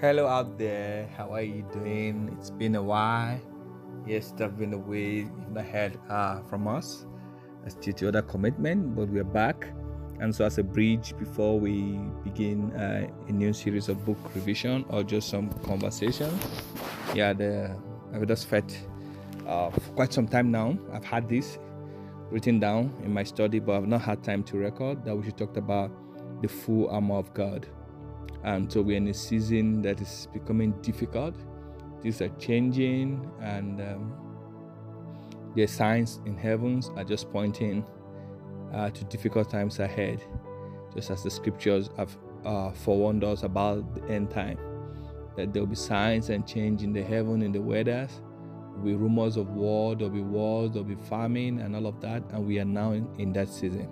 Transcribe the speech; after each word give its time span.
Hello 0.00 0.26
out 0.26 0.58
there, 0.58 1.08
how 1.16 1.32
are 1.32 1.42
you 1.42 1.64
doing? 1.72 2.28
It's 2.36 2.50
been 2.50 2.74
a 2.74 2.82
while. 2.82 3.40
Yes, 4.04 4.34
has 4.40 4.50
been 4.50 4.72
away. 4.72 5.18
You've 5.18 5.52
not 5.52 5.64
heard 5.66 5.98
uh, 6.10 6.42
from 6.42 6.66
us 6.66 7.06
as 7.64 7.76
due 7.76 7.92
to 7.92 8.08
other 8.08 8.20
commitment, 8.20 8.96
but 8.96 9.08
we're 9.08 9.22
back. 9.22 9.72
And 10.18 10.34
so, 10.34 10.44
as 10.44 10.58
a 10.58 10.64
bridge 10.64 11.16
before 11.16 11.60
we 11.60 12.00
begin 12.24 12.72
uh, 12.72 13.08
a 13.28 13.32
new 13.32 13.52
series 13.52 13.88
of 13.88 14.04
book 14.04 14.18
revision 14.34 14.84
or 14.88 15.04
just 15.04 15.28
some 15.28 15.48
conversation, 15.62 16.36
yeah, 17.14 17.32
the 17.32 17.74
I've 18.12 18.26
just 18.26 18.48
felt 18.48 18.76
uh, 19.46 19.70
for 19.70 19.80
quite 19.92 20.12
some 20.12 20.26
time 20.26 20.50
now. 20.50 20.76
I've 20.92 21.04
had 21.04 21.28
this 21.28 21.60
written 22.30 22.58
down 22.58 22.92
in 23.04 23.14
my 23.14 23.22
study, 23.22 23.60
but 23.60 23.76
I've 23.76 23.86
not 23.86 24.02
had 24.02 24.24
time 24.24 24.42
to 24.44 24.56
record 24.56 25.04
that 25.04 25.16
we 25.16 25.24
should 25.24 25.38
talk 25.38 25.56
about 25.56 25.92
the 26.42 26.48
full 26.48 26.90
armor 26.90 27.14
of 27.14 27.32
God. 27.32 27.68
And 28.42 28.70
so 28.70 28.82
we're 28.82 28.98
in 28.98 29.08
a 29.08 29.14
season 29.14 29.80
that 29.82 30.00
is 30.00 30.28
becoming 30.32 30.72
difficult. 30.82 31.34
Things 32.02 32.20
are 32.20 32.28
changing, 32.38 33.30
and 33.40 33.80
um, 33.80 34.12
the 35.54 35.66
signs 35.66 36.20
in 36.26 36.36
heavens 36.36 36.90
are 36.96 37.04
just 37.04 37.32
pointing 37.32 37.86
uh, 38.74 38.90
to 38.90 39.04
difficult 39.04 39.48
times 39.48 39.78
ahead, 39.78 40.22
just 40.94 41.10
as 41.10 41.22
the 41.22 41.30
scriptures 41.30 41.88
have 41.96 42.14
uh, 42.44 42.70
forewarned 42.72 43.24
us 43.24 43.42
about 43.42 43.94
the 43.94 44.04
end 44.12 44.30
time. 44.30 44.58
That 45.36 45.52
there 45.52 45.62
will 45.62 45.68
be 45.68 45.76
signs 45.76 46.28
and 46.28 46.46
change 46.46 46.82
in 46.82 46.92
the 46.92 47.02
heaven, 47.02 47.40
in 47.40 47.52
the 47.52 47.62
weather. 47.62 48.06
There 48.06 48.76
will 48.76 48.84
be 48.84 48.94
rumors 48.94 49.36
of 49.36 49.48
war, 49.48 49.94
there 49.94 50.08
will 50.08 50.16
be 50.16 50.22
wars, 50.22 50.72
there 50.72 50.82
will 50.82 50.94
be 50.94 51.02
famine, 51.08 51.60
and 51.60 51.74
all 51.74 51.86
of 51.86 52.00
that. 52.02 52.22
And 52.32 52.46
we 52.46 52.58
are 52.58 52.64
now 52.64 52.92
in, 52.92 53.08
in 53.18 53.32
that 53.32 53.48
season. 53.48 53.88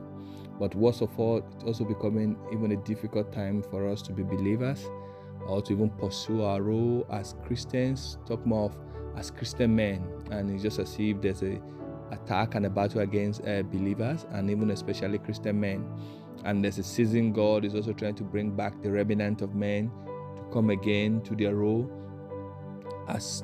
But 0.58 0.74
worst 0.74 1.02
of 1.02 1.18
all, 1.18 1.38
it's 1.54 1.64
also 1.64 1.84
becoming 1.84 2.36
even 2.52 2.72
a 2.72 2.76
difficult 2.76 3.32
time 3.32 3.62
for 3.62 3.88
us 3.88 4.02
to 4.02 4.12
be 4.12 4.22
believers 4.22 4.84
or 5.46 5.60
to 5.62 5.72
even 5.72 5.90
pursue 5.90 6.42
our 6.42 6.62
role 6.62 7.06
as 7.10 7.34
Christians, 7.44 8.18
talk 8.26 8.44
more 8.46 8.66
of 8.66 8.76
as 9.16 9.30
Christian 9.30 9.74
men. 9.74 10.06
And 10.30 10.50
it's 10.50 10.62
just 10.62 10.78
as 10.78 10.96
if 10.98 11.20
there's 11.20 11.42
a 11.42 11.60
attack 12.10 12.54
and 12.54 12.66
a 12.66 12.70
battle 12.70 13.00
against 13.00 13.40
uh, 13.46 13.62
believers 13.62 14.26
and 14.32 14.50
even 14.50 14.70
especially 14.70 15.18
Christian 15.18 15.58
men. 15.58 15.86
And 16.44 16.62
there's 16.62 16.78
a 16.78 16.82
season 16.82 17.32
God 17.32 17.64
is 17.64 17.74
also 17.74 17.92
trying 17.92 18.14
to 18.16 18.24
bring 18.24 18.50
back 18.50 18.80
the 18.82 18.90
remnant 18.90 19.42
of 19.42 19.54
men 19.54 19.90
to 20.36 20.42
come 20.52 20.70
again 20.70 21.20
to 21.22 21.34
their 21.34 21.54
role 21.54 21.90
as 23.08 23.42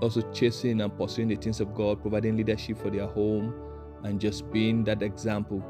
also 0.00 0.20
chasing 0.32 0.80
and 0.80 0.96
pursuing 0.96 1.28
the 1.28 1.36
things 1.36 1.60
of 1.60 1.74
God, 1.74 2.00
providing 2.00 2.36
leadership 2.36 2.78
for 2.78 2.90
their 2.90 3.06
home, 3.06 3.54
and 4.02 4.20
just 4.20 4.50
being 4.50 4.82
that 4.84 5.00
example 5.02 5.62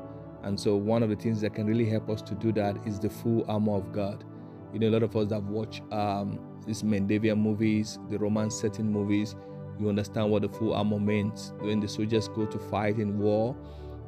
and 0.42 0.58
so, 0.58 0.74
one 0.74 1.02
of 1.02 1.08
the 1.08 1.16
things 1.16 1.40
that 1.42 1.54
can 1.54 1.66
really 1.66 1.88
help 1.88 2.10
us 2.10 2.20
to 2.22 2.34
do 2.34 2.52
that 2.52 2.76
is 2.86 2.98
the 2.98 3.08
full 3.08 3.44
armor 3.48 3.76
of 3.76 3.92
God. 3.92 4.24
You 4.72 4.80
know, 4.80 4.88
a 4.88 4.90
lot 4.90 5.02
of 5.02 5.14
us 5.16 5.28
that 5.28 5.42
watch 5.42 5.82
um, 5.92 6.38
these 6.66 6.82
Mandavian 6.82 7.38
movies, 7.38 7.98
the 8.10 8.18
Roman 8.18 8.50
setting 8.50 8.90
movies, 8.90 9.36
you 9.78 9.88
understand 9.88 10.30
what 10.30 10.42
the 10.42 10.48
full 10.48 10.74
armor 10.74 10.98
means. 10.98 11.52
When 11.60 11.80
the 11.80 11.88
soldiers 11.88 12.28
go 12.28 12.46
to 12.46 12.58
fight 12.58 12.98
in 12.98 13.18
war, 13.18 13.56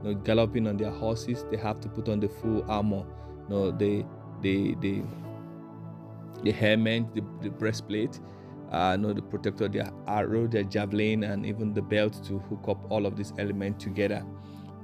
you 0.02 0.10
know, 0.10 0.14
galloping 0.20 0.66
on 0.66 0.76
their 0.76 0.90
horses, 0.90 1.44
they 1.50 1.56
have 1.56 1.80
to 1.80 1.88
put 1.88 2.08
on 2.08 2.20
the 2.20 2.28
full 2.28 2.68
armor. 2.68 3.04
You 3.48 3.54
know, 3.54 3.70
the 3.70 4.04
the 4.40 4.74
the 4.80 5.02
the 6.42 6.50
helmet, 6.50 7.14
the, 7.14 7.22
the 7.42 7.50
breastplate, 7.50 8.20
uh, 8.72 8.96
you 8.96 9.06
know, 9.06 9.12
the 9.12 9.22
protector, 9.22 9.68
their 9.68 9.90
arrow, 10.08 10.46
their 10.48 10.64
javelin, 10.64 11.24
and 11.24 11.46
even 11.46 11.72
the 11.72 11.82
belt 11.82 12.22
to 12.24 12.38
hook 12.40 12.64
up 12.68 12.90
all 12.90 13.06
of 13.06 13.16
these 13.16 13.32
elements 13.38 13.84
together. 13.84 14.24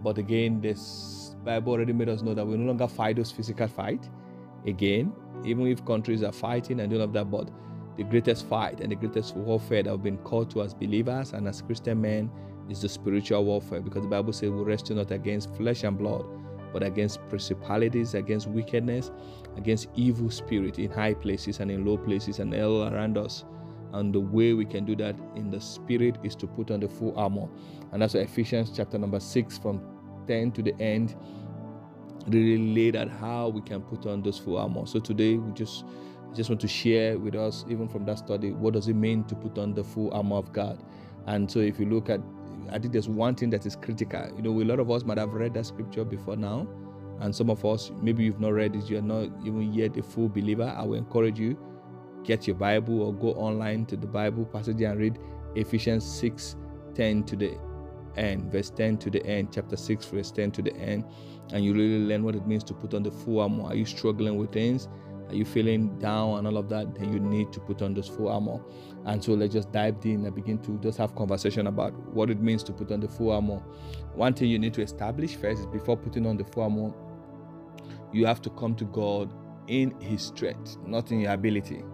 But 0.03 0.17
again, 0.17 0.61
this 0.61 1.30
Bible 1.45 1.73
already 1.73 1.93
made 1.93 2.09
us 2.09 2.23
know 2.23 2.35
that 2.35 2.47
we 2.47 2.57
no 2.57 2.67
longer 2.67 2.89
fight 2.89 3.17
those 3.17 3.31
physical 3.31 3.69
fight 3.69 4.09
again, 4.67 5.13
even 5.45 5.67
if 5.67 5.85
countries 5.85 6.23
are 6.23 6.33
fighting 6.33 6.81
and 6.81 6.93
all 6.93 7.01
of 7.01 7.13
that. 7.15 7.31
But 7.31 7.51
the 7.97 8.05
greatest 8.05 8.47
fight 8.47 8.81
and 8.81 8.93
the 8.93 8.97
greatest 8.97 9.37
warfare 9.37 9.83
that 9.83 9.91
we've 9.91 10.03
been 10.03 10.19
called 10.19 10.51
to 10.53 10.63
as 10.63 10.75
believers 10.75 11.33
and 11.33 11.49
as 11.49 11.63
Christian 11.63 12.01
men 12.01 12.31
is 12.69 12.83
the 12.83 12.89
spiritual 12.89 13.45
warfare 13.45 13.81
because 13.81 14.03
the 14.03 14.09
Bible 14.09 14.33
says 14.33 14.51
we 14.51 14.63
wrestle 14.63 14.97
not 14.97 15.11
against 15.11 15.55
flesh 15.57 15.83
and 15.85 15.99
blood, 15.99 16.25
but 16.73 16.83
against 16.83 17.21
principalities, 17.29 18.15
against 18.15 18.47
wickedness, 18.47 19.11
against 19.57 19.89
evil 19.97 20.31
spirit 20.31 20.79
in 20.79 20.91
high 20.91 21.15
places 21.15 21.61
and 21.61 21.71
in 21.71 21.85
low 21.85 21.97
places 21.97 22.39
and 22.39 22.55
all 22.55 22.89
around 22.89 23.19
us. 23.19 23.45
And 23.93 24.15
the 24.15 24.21
way 24.21 24.53
we 24.53 24.65
can 24.65 24.85
do 24.85 24.95
that 24.97 25.17
in 25.35 25.51
the 25.51 25.61
spirit 25.61 26.17
is 26.23 26.37
to 26.37 26.47
put 26.47 26.71
on 26.71 26.79
the 26.79 26.89
full 26.89 27.19
armor. 27.19 27.49
And 27.91 28.03
that's 28.03 28.15
Ephesians 28.15 28.71
chapter 28.75 28.99
number 28.99 29.19
6 29.19 29.59
from 29.59 29.83
10 30.31 30.53
to 30.53 30.63
the 30.63 30.81
end 30.81 31.17
really 32.29 32.73
laid 32.73 32.95
out 32.95 33.09
how 33.09 33.49
we 33.49 33.61
can 33.61 33.81
put 33.81 34.07
on 34.07 34.23
those 34.23 34.39
full 34.39 34.59
armor. 34.59 34.87
So 34.87 35.01
today 35.01 35.35
we 35.37 35.53
just 35.53 35.85
just 36.37 36.49
want 36.49 36.61
to 36.61 36.69
share 36.69 37.19
with 37.19 37.35
us, 37.35 37.65
even 37.69 37.89
from 37.89 38.05
that 38.05 38.19
study, 38.19 38.53
what 38.53 38.75
does 38.75 38.87
it 38.87 38.95
mean 38.95 39.25
to 39.25 39.35
put 39.35 39.59
on 39.59 39.75
the 39.75 39.83
full 39.83 40.15
armor 40.15 40.37
of 40.37 40.53
God? 40.53 40.81
And 41.27 41.51
so 41.51 41.59
if 41.59 41.81
you 41.81 41.87
look 41.87 42.09
at 42.09 42.21
I 42.69 42.79
think 42.79 42.93
there's 42.93 43.09
one 43.09 43.35
thing 43.35 43.51
that 43.51 43.67
is 43.67 43.75
critical. 43.75 44.31
You 44.37 44.43
know, 44.43 44.63
a 44.63 44.63
lot 44.63 44.79
of 44.79 44.89
us 44.93 45.03
might 45.03 45.19
have 45.19 45.33
read 45.33 45.55
that 45.55 45.67
scripture 45.67 46.05
before 46.05 46.37
now, 46.37 46.69
and 47.19 47.35
some 47.35 47.51
of 47.51 47.65
us 47.65 47.91
maybe 48.01 48.23
you've 48.23 48.39
not 48.39 48.53
read 48.53 48.77
it, 48.77 48.89
you're 48.89 49.03
not 49.03 49.31
even 49.45 49.73
yet 49.73 49.97
a 49.97 50.03
full 50.05 50.29
believer. 50.29 50.73
I 50.77 50.85
will 50.85 50.95
encourage 50.95 51.41
you, 51.41 51.59
get 52.23 52.47
your 52.47 52.55
Bible 52.55 53.03
or 53.03 53.13
go 53.13 53.33
online 53.33 53.85
to 53.87 53.97
the 53.97 54.07
Bible 54.07 54.45
passage 54.45 54.81
and 54.83 55.01
read 55.01 55.19
Ephesians 55.57 56.05
6 56.05 56.55
10 56.95 57.25
to 57.25 57.37
the 57.37 57.59
end, 58.17 58.51
verse 58.51 58.71
10 58.71 58.99
to 58.99 59.11
the 59.11 59.25
end, 59.27 59.49
chapter 59.53 59.77
6, 59.77 60.07
verse 60.07 60.31
10 60.31 60.51
to 60.53 60.63
the 60.63 60.75
end, 60.77 61.05
and 61.53 61.65
you 61.65 61.73
really 61.73 62.05
learn 62.05 62.23
what 62.23 62.35
it 62.35 62.47
means 62.47 62.65
to 62.65 62.75
put 62.75 62.95
on 62.95 63.03
the 63.03 63.11
full 63.11 63.41
armor. 63.41 63.65
Are 63.65 63.75
you 63.75 63.85
struggling 63.85 64.37
with 64.37 64.53
things? 64.53 64.89
Are 65.29 65.35
you 65.35 65.45
feeling 65.45 65.97
down 66.01 66.39
and 66.39 66.47
all 66.49 66.57
of 66.57 66.69
that? 66.71 66.93
Then 66.95 67.13
you 67.13 67.21
need 67.21 67.53
to 67.53 67.61
put 67.61 67.83
on 67.83 67.95
this 67.95 68.09
full 68.09 68.29
armor. 68.29 68.61
And 69.05 69.23
so 69.23 69.33
let's 69.33 69.55
just 69.55 69.71
dive 69.71 69.97
in 70.05 70.27
and 70.27 70.35
begin 70.35 70.59
to 70.63 70.77
just 70.79 70.99
have 70.99 71.15
conversation 71.15 71.69
about 71.69 71.93
what 72.13 72.31
it 72.31 72.41
means 72.41 72.65
to 72.65 72.73
put 72.73 72.91
on 72.91 72.99
the 72.99 73.09
full 73.09 73.31
armor. 73.31 73.63
One 74.15 74.35
thing 74.35 74.49
you 74.49 74.59
need 74.59 74.75
to 74.75 74.83
establish 74.83 75.37
first 75.37 75.61
is 75.61 75.67
before 75.67 75.97
putting 75.97 76.27
on 76.27 76.37
the 76.37 76.45
full 76.45 76.65
armor, 76.65 76.93
you 78.13 78.27
have 78.27 78.43
to 78.43 78.51
come 78.51 78.75
to 78.75 78.85
God 78.87 79.33
in 79.69 79.93
His 80.01 80.23
strength, 80.23 80.77
not 80.85 81.13
in 81.13 81.21
your 81.21 81.33
ability. 81.33 81.85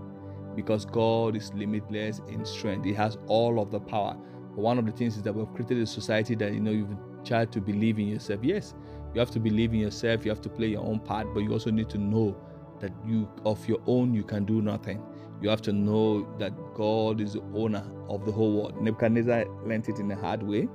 Because 0.55 0.87
God 0.87 1.37
is 1.37 1.53
limitless 1.53 2.22
in 2.28 2.43
strength, 2.47 2.87
He 2.87 2.94
has 2.94 3.19
all 3.26 3.60
of 3.60 3.71
the 3.71 3.81
power. 3.81 4.16
One 4.56 4.78
of 4.78 4.87
the 4.87 4.93
things 4.93 5.17
is 5.17 5.22
that 5.22 5.34
we've 5.34 5.53
created 5.55 5.78
a 5.78 5.87
society 5.87 6.34
that 6.37 6.53
you 6.55 6.61
know 6.61 6.71
you've 6.71 6.97
tried 7.25 7.53
to 7.53 7.61
believe 7.61 7.99
in 7.99 8.09
yourself. 8.09 8.41
Yes, 8.43 8.75
you 9.12 9.21
have 9.21 9.31
to 9.33 9.41
believe 9.41 9.75
in 9.75 9.81
yourself, 9.81 10.25
you 10.25 10.31
have 10.31 10.41
to 10.43 10.49
play 10.49 10.69
your 10.69 10.83
own 10.83 10.99
part, 11.00 11.33
but 11.34 11.41
you 11.41 11.53
also 11.53 11.71
need 11.71 11.91
to 11.91 11.99
know 11.99 12.34
that 12.81 12.93
you 13.06 13.28
of 13.44 13.67
your 13.69 13.78
own 13.87 14.15
you 14.15 14.22
can 14.22 14.44
do 14.44 14.62
nothing. 14.62 15.03
You 15.43 15.50
have 15.50 15.61
to 15.62 15.72
know 15.72 16.27
that 16.39 16.53
God 16.75 17.21
is 17.21 17.34
the 17.34 17.43
owner 17.55 17.84
of 18.09 18.25
the 18.25 18.33
whole 18.33 18.53
world. 18.53 18.83
Nebuchadnezzar 18.83 19.44
learned 19.67 19.89
it 19.89 19.99
in 19.99 20.11
a 20.11 20.17
hard 20.17 20.43
way. 20.43 20.69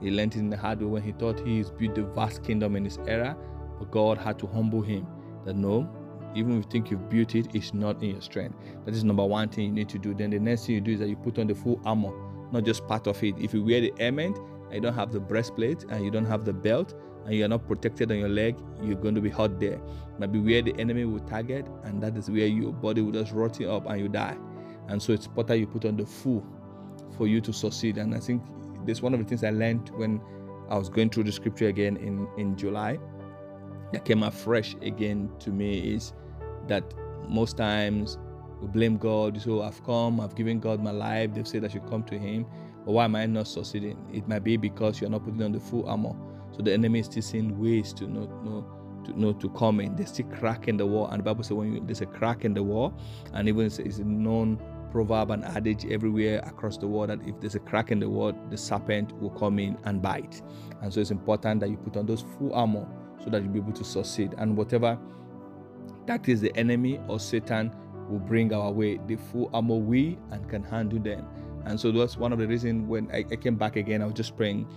He 0.00 0.10
learned 0.10 0.34
it 0.34 0.38
in 0.38 0.52
a 0.52 0.56
hard 0.56 0.80
way 0.80 0.86
when 0.86 1.02
he 1.02 1.12
thought 1.12 1.46
he 1.46 1.58
has 1.58 1.70
built 1.70 1.98
a 1.98 2.04
vast 2.04 2.42
kingdom 2.42 2.76
in 2.76 2.84
his 2.84 2.98
era, 3.06 3.36
but 3.78 3.90
God 3.90 4.16
had 4.16 4.38
to 4.38 4.46
humble 4.46 4.80
him. 4.80 5.06
That 5.44 5.56
no, 5.56 5.88
even 6.34 6.52
if 6.52 6.64
you 6.64 6.70
think 6.70 6.90
you've 6.90 7.08
built 7.10 7.34
it, 7.34 7.54
it's 7.54 7.74
not 7.74 8.02
in 8.02 8.10
your 8.10 8.22
strength. 8.22 8.56
That 8.86 8.94
is 8.94 9.04
number 9.04 9.24
one 9.24 9.48
thing 9.50 9.66
you 9.66 9.72
need 9.72 9.90
to 9.90 9.98
do. 9.98 10.14
Then 10.14 10.30
the 10.30 10.38
next 10.38 10.66
thing 10.66 10.76
you 10.76 10.80
do 10.80 10.92
is 10.92 11.00
that 11.00 11.08
you 11.08 11.16
put 11.16 11.38
on 11.38 11.46
the 11.46 11.54
full 11.54 11.80
armor 11.84 12.12
not 12.52 12.64
just 12.64 12.86
part 12.86 13.06
of 13.06 13.22
it. 13.22 13.34
If 13.38 13.54
you 13.54 13.64
wear 13.64 13.80
the 13.80 13.92
helmet 13.98 14.36
and 14.36 14.74
you 14.74 14.80
don't 14.80 14.94
have 14.94 15.12
the 15.12 15.20
breastplate 15.20 15.84
and 15.88 16.04
you 16.04 16.10
don't 16.10 16.24
have 16.26 16.44
the 16.44 16.52
belt 16.52 16.94
and 17.24 17.34
you're 17.34 17.48
not 17.48 17.66
protected 17.66 18.10
on 18.10 18.18
your 18.18 18.28
leg, 18.28 18.56
you're 18.82 18.96
going 18.96 19.14
to 19.14 19.20
be 19.20 19.30
hurt 19.30 19.58
there. 19.58 19.80
Maybe 20.18 20.38
where 20.38 20.62
the 20.62 20.74
enemy 20.78 21.04
will 21.04 21.20
target, 21.20 21.66
and 21.84 22.02
that 22.02 22.16
is 22.16 22.30
where 22.30 22.46
your 22.46 22.72
body 22.72 23.02
will 23.02 23.12
just 23.12 23.32
rot 23.32 23.60
up 23.62 23.86
and 23.86 24.00
you 24.00 24.08
die. 24.08 24.36
And 24.88 25.02
so 25.02 25.12
it's 25.12 25.26
better 25.26 25.54
you 25.54 25.66
put 25.66 25.84
on 25.84 25.96
the 25.96 26.06
full 26.06 26.46
for 27.16 27.26
you 27.26 27.40
to 27.40 27.52
succeed. 27.52 27.98
And 27.98 28.14
I 28.14 28.20
think 28.20 28.42
this 28.84 29.02
one 29.02 29.12
of 29.12 29.20
the 29.20 29.26
things 29.26 29.42
I 29.42 29.50
learned 29.50 29.90
when 29.96 30.20
I 30.70 30.78
was 30.78 30.88
going 30.88 31.10
through 31.10 31.24
the 31.24 31.32
scripture 31.32 31.68
again 31.68 31.96
in, 31.96 32.28
in 32.38 32.56
July 32.56 32.98
that 33.92 34.04
came 34.04 34.22
afresh 34.22 34.74
again 34.82 35.30
to 35.40 35.50
me 35.50 35.94
is 35.94 36.12
that 36.68 36.94
most 37.28 37.56
times 37.56 38.18
we 38.60 38.68
blame 38.68 38.96
God. 38.96 39.40
So 39.40 39.62
I've 39.62 39.82
come, 39.84 40.20
I've 40.20 40.34
given 40.34 40.60
God 40.60 40.82
my 40.82 40.90
life. 40.90 41.34
They've 41.34 41.46
said 41.46 41.64
I 41.64 41.68
should 41.68 41.86
come 41.88 42.02
to 42.04 42.18
Him. 42.18 42.46
But 42.84 42.92
why 42.92 43.04
am 43.04 43.16
I 43.16 43.26
not 43.26 43.48
succeeding? 43.48 43.98
It 44.12 44.28
might 44.28 44.44
be 44.44 44.56
because 44.56 45.00
you're 45.00 45.10
not 45.10 45.24
putting 45.24 45.42
on 45.42 45.52
the 45.52 45.60
full 45.60 45.88
armor. 45.88 46.14
So 46.56 46.62
the 46.62 46.72
enemy 46.72 47.00
is 47.00 47.06
still 47.06 47.22
seeing 47.22 47.58
ways 47.58 47.92
to 47.94 48.06
not 48.06 48.44
know 48.44 48.64
to 49.04 49.18
know 49.18 49.32
to 49.32 49.48
come 49.50 49.80
in. 49.80 49.94
There's 49.96 50.10
still 50.10 50.26
crack 50.26 50.68
in 50.68 50.76
the 50.76 50.86
wall. 50.86 51.08
And 51.08 51.20
the 51.20 51.24
Bible 51.24 51.44
says 51.44 51.52
when 51.52 51.72
you, 51.72 51.82
there's 51.84 52.00
a 52.00 52.06
crack 52.06 52.44
in 52.44 52.54
the 52.54 52.62
wall, 52.62 52.94
and 53.32 53.48
even 53.48 53.66
it's, 53.66 53.78
it's 53.78 53.98
a 53.98 54.04
known 54.04 54.60
proverb 54.90 55.30
and 55.30 55.44
adage 55.44 55.84
everywhere 55.86 56.40
across 56.46 56.76
the 56.78 56.86
world 56.86 57.10
that 57.10 57.20
if 57.26 57.38
there's 57.40 57.54
a 57.54 57.60
crack 57.60 57.90
in 57.90 58.00
the 58.00 58.08
wall, 58.08 58.32
the 58.50 58.56
serpent 58.56 59.12
will 59.20 59.30
come 59.30 59.58
in 59.58 59.76
and 59.84 60.00
bite. 60.02 60.42
And 60.82 60.92
so 60.92 61.00
it's 61.00 61.10
important 61.10 61.60
that 61.60 61.70
you 61.70 61.76
put 61.76 61.96
on 61.96 62.06
those 62.06 62.24
full 62.38 62.52
armor 62.54 62.86
so 63.22 63.30
that 63.30 63.42
you'll 63.42 63.52
be 63.52 63.58
able 63.58 63.72
to 63.72 63.84
succeed. 63.84 64.34
And 64.38 64.56
whatever 64.56 64.98
that 66.06 66.28
is 66.28 66.40
the 66.40 66.56
enemy 66.56 67.00
or 67.08 67.18
Satan 67.18 67.72
will 68.08 68.18
bring 68.18 68.52
our 68.52 68.70
way 68.70 68.98
the 69.06 69.16
full 69.16 69.50
armor 69.52 69.76
we 69.76 70.18
and 70.30 70.48
can 70.48 70.62
handle 70.62 70.98
them. 70.98 71.26
And 71.64 71.78
so 71.78 71.90
that's 71.90 72.16
one 72.16 72.32
of 72.32 72.38
the 72.38 72.46
reasons 72.46 72.88
when 72.88 73.10
I, 73.12 73.24
I, 73.30 73.36
came 73.36 73.56
back 73.56 73.76
again, 73.76 74.00
I 74.00 74.04
was 74.04 74.14
just 74.14 74.36
praying, 74.36 74.68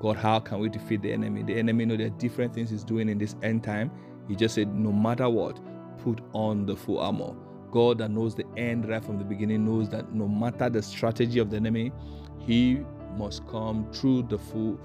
God, 0.00 0.16
how 0.16 0.40
can 0.40 0.60
we 0.60 0.68
defeat 0.68 1.02
the 1.02 1.12
enemy? 1.12 1.42
The 1.42 1.58
enemy 1.58 1.84
know 1.84 1.96
there 1.96 2.06
are 2.06 2.10
different 2.10 2.54
things 2.54 2.70
he's 2.70 2.84
doing 2.84 3.08
in 3.08 3.18
this 3.18 3.36
end 3.42 3.64
time. 3.64 3.90
He 4.28 4.34
just 4.34 4.54
said, 4.54 4.74
no 4.74 4.92
matter 4.92 5.28
what, 5.28 5.60
put 5.98 6.20
on 6.32 6.64
the 6.64 6.76
full 6.76 7.00
armor. 7.00 7.34
God 7.70 7.98
that 7.98 8.10
knows 8.10 8.34
the 8.34 8.46
end 8.56 8.88
right 8.88 9.04
from 9.04 9.18
the 9.18 9.24
beginning 9.24 9.66
knows 9.66 9.90
that 9.90 10.14
no 10.14 10.26
matter 10.26 10.70
the 10.70 10.82
strategy 10.82 11.38
of 11.38 11.50
the 11.50 11.56
enemy, 11.56 11.92
he 12.38 12.80
must 13.16 13.46
come 13.46 13.90
through 13.92 14.22
the 14.24 14.38
full 14.38 14.80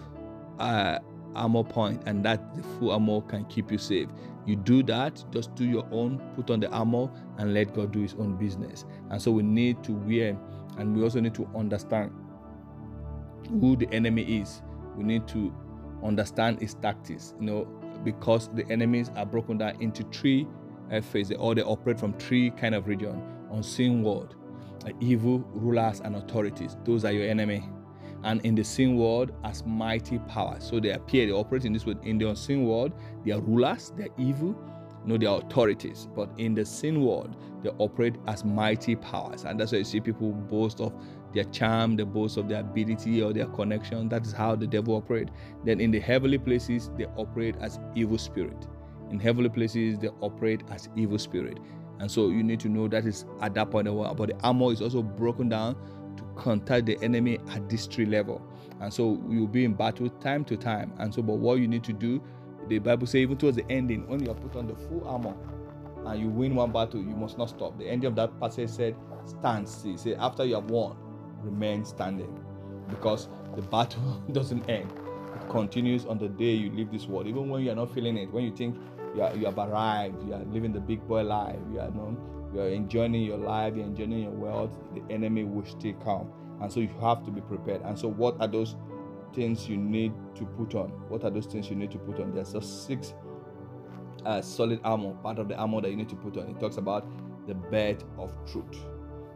uh, 0.60 1.00
armor 1.36 1.64
point, 1.64 2.02
and 2.06 2.26
that 2.26 2.56
the 2.56 2.64
full 2.64 2.92
armor 2.92 3.22
can 3.22 3.46
keep 3.46 3.72
you 3.72 3.78
safe. 3.78 4.10
You 4.46 4.56
do 4.58 4.84
that, 4.84 5.24
just 5.32 5.56
do 5.56 5.66
your 5.66 5.88
own, 5.92 6.20
put 6.36 6.50
on 6.50 6.60
the 6.60 6.70
armor, 6.70 7.10
and 7.38 7.54
let 7.54 7.74
God 7.74 7.92
do 7.92 8.02
His 8.02 8.14
own 8.16 8.36
business. 8.36 8.86
And 9.10 9.22
so 9.22 9.32
we 9.32 9.44
need 9.44 9.84
to 9.86 9.94
wear, 9.94 10.38
and 10.78 10.96
we 10.96 11.04
also 11.04 11.20
need 11.20 11.34
to 11.36 11.48
understand 11.56 12.12
who 13.62 13.76
the 13.76 13.88
enemy 13.94 14.42
is. 14.42 14.62
We 14.98 15.04
need 15.04 15.28
to 15.30 15.54
understand 16.04 16.60
his 16.60 16.74
tactics, 16.76 17.34
you 17.40 17.46
know, 17.46 17.66
because 18.04 18.50
the 18.54 18.70
enemies 18.70 19.10
are 19.16 19.26
broken 19.26 19.58
down 19.58 19.82
into 19.82 20.04
three 20.12 20.48
phases, 21.02 21.38
or 21.40 21.56
they 21.56 21.62
operate 21.62 22.00
from 22.00 22.14
three 22.14 22.52
kind 22.52 22.76
of 22.76 22.88
region: 22.88 23.22
unseen 23.52 24.04
world, 24.04 24.36
evil 25.00 25.40
rulers 25.54 26.02
and 26.02 26.16
authorities. 26.16 26.78
Those 26.84 27.06
are 27.06 27.12
your 27.12 27.28
enemy 27.28 27.70
and 28.24 28.46
in 28.46 28.56
the 28.56 28.64
seen 28.64 28.98
world 28.98 29.32
as 29.44 29.66
mighty 29.66 30.20
powers. 30.20 30.64
So 30.64 30.80
they 30.80 30.92
appear, 30.92 31.26
they 31.26 31.32
operate 31.32 31.66
in 31.66 31.74
this 31.74 31.86
world. 31.86 32.00
In 32.04 32.18
the 32.18 32.30
unseen 32.30 32.66
world, 32.66 32.94
they 33.26 33.32
are 33.32 33.42
rulers, 33.42 33.92
they're 33.98 34.08
evil, 34.18 34.56
you 35.06 35.10
know, 35.10 35.18
they 35.18 35.26
are 35.26 35.40
authorities. 35.40 36.08
But 36.16 36.30
in 36.38 36.56
the 36.56 36.66
seen 36.66 37.04
world, 37.04 37.36
they 37.64 37.70
operate 37.78 38.16
as 38.28 38.46
mighty 38.46 38.96
powers. 38.96 39.44
And 39.44 39.60
that's 39.60 39.72
why 39.72 39.80
you 39.80 39.84
see 39.84 40.00
people 40.00 40.32
boast 40.32 40.80
of 40.80 40.94
their 41.34 41.44
charm, 41.46 41.96
they 41.96 42.04
boast 42.04 42.38
of 42.38 42.48
their 42.48 42.62
ability 42.62 43.22
or 43.22 43.34
their 43.34 43.48
connection. 43.48 44.08
That 44.10 44.26
is 44.26 44.32
how 44.32 44.56
the 44.56 44.68
devil 44.68 44.96
operate. 44.96 45.30
Then 45.66 45.82
in 45.82 45.92
the 45.92 46.00
heavenly 46.00 46.38
places, 46.38 46.90
they 46.98 47.06
operate 47.18 47.56
as 47.60 47.80
evil 47.96 48.18
spirit. 48.18 48.68
In 49.12 49.20
heavenly 49.20 49.50
places, 49.50 50.00
they 50.00 50.10
operate 50.22 50.62
as 50.72 50.90
evil 50.96 51.20
spirit. 51.20 51.60
And 52.00 52.10
so 52.10 52.30
you 52.30 52.44
need 52.44 52.60
to 52.62 52.70
know 52.70 52.88
that 52.88 53.06
is 53.06 53.26
at 53.42 53.54
that 53.56 53.72
point, 53.72 53.88
of 53.88 53.94
the 53.94 54.00
world. 54.00 54.18
but 54.18 54.30
the 54.30 54.38
armor 54.44 54.72
is 54.72 54.82
also 54.82 55.02
broken 55.02 55.50
down 55.50 55.76
to 56.18 56.24
contact 56.36 56.86
the 56.86 56.98
enemy 57.04 57.40
at 57.52 57.70
this 57.70 57.88
tree 57.88 58.06
level. 58.06 58.42
And 58.80 58.94
so 58.94 59.22
you'll 59.30 59.48
be 59.48 59.66
in 59.66 59.74
battle 59.74 60.10
time 60.10 60.44
to 60.46 60.58
time. 60.58 60.94
And 60.98 61.14
so, 61.14 61.22
but 61.22 61.36
what 61.36 61.60
you 61.60 61.68
need 61.68 61.84
to 61.86 61.94
do, 61.94 62.22
the 62.68 62.80
Bible 62.80 63.08
says, 63.08 63.16
even 63.16 63.38
towards 63.38 63.58
the 63.58 63.66
ending, 63.70 64.08
when 64.08 64.24
you 64.24 64.32
are 64.32 64.36
put 64.36 64.56
on 64.56 64.68
the 64.68 64.76
full 64.76 65.08
armor 65.08 65.36
and 66.06 66.20
you 66.20 66.28
win 66.28 66.56
one 66.56 66.72
battle, 66.72 67.00
you 67.00 67.16
must 67.16 67.38
not 67.38 67.50
stop. 67.50 67.78
The 67.78 67.88
ending 67.88 68.08
of 68.08 68.16
that 68.16 68.38
passage 68.40 68.70
said, 68.70 68.96
Stand 69.26 69.70
still. 69.70 69.98
Say, 69.98 70.16
after 70.16 70.44
you 70.44 70.56
have 70.56 70.70
won, 70.70 70.98
remain 71.42 71.86
standing. 71.86 72.40
Because 72.90 73.30
the 73.56 73.62
battle 73.62 74.22
doesn't 74.32 74.70
end. 74.70 74.92
It 75.36 75.50
continues 75.50 76.06
on 76.06 76.18
the 76.18 76.28
day 76.28 76.52
you 76.52 76.72
leave 76.72 76.92
this 76.92 77.06
world. 77.06 77.28
Even 77.28 77.50
when 77.50 77.64
you 77.64 77.72
are 77.72 77.76
not 77.76 77.94
feeling 77.94 78.18
it, 78.18 78.32
when 78.32 78.44
you 78.44 78.52
think 78.56 78.76
you, 79.16 79.22
are, 79.22 79.36
you 79.36 79.46
have 79.46 79.58
arrived, 79.58 80.28
you 80.28 80.34
are 80.34 80.44
living 80.46 80.74
the 80.74 80.80
big 80.80 81.08
boy 81.08 81.24
life, 81.24 81.60
you 81.72 81.80
are 81.80 81.90
known 81.92 82.18
you're 82.54 82.70
enjoying 82.70 83.14
your 83.16 83.38
life, 83.38 83.76
you're 83.76 83.86
enjoying 83.86 84.24
your 84.24 84.32
wealth, 84.32 84.72
the 84.94 85.02
enemy 85.14 85.44
will 85.44 85.66
still 85.66 85.94
come. 86.04 86.32
And 86.62 86.72
so 86.72 86.80
you 86.80 86.90
have 87.02 87.24
to 87.26 87.32
be 87.32 87.42
prepared. 87.42 87.82
And 87.82 87.98
so, 87.98 88.08
what 88.08 88.40
are 88.40 88.48
those 88.48 88.76
things 89.34 89.68
you 89.68 89.78
need 89.78 90.14
to 90.36 90.46
put 90.46 90.76
on? 90.76 90.90
What 91.10 91.24
are 91.24 91.30
those 91.30 91.46
things 91.46 91.70
you 91.70 91.76
need 91.76 91.92
to 91.92 91.98
put 91.98 92.20
on? 92.20 92.34
There's 92.34 92.54
just 92.54 92.86
six 92.86 93.14
uh, 94.26 94.42
solid 94.42 94.80
armor, 94.84 95.14
part 95.16 95.40
of 95.40 95.48
the 95.48 95.56
armor 95.56 95.82
that 95.82 95.90
you 95.90 95.98
need 95.98 96.10
to 96.10 96.16
put 96.16 96.38
on. 96.38 96.48
It 96.50 96.60
talks 96.60 96.78
about 96.78 97.06
the 97.48 97.56
belt 97.56 98.04
of 98.18 98.34
truth. 98.50 98.86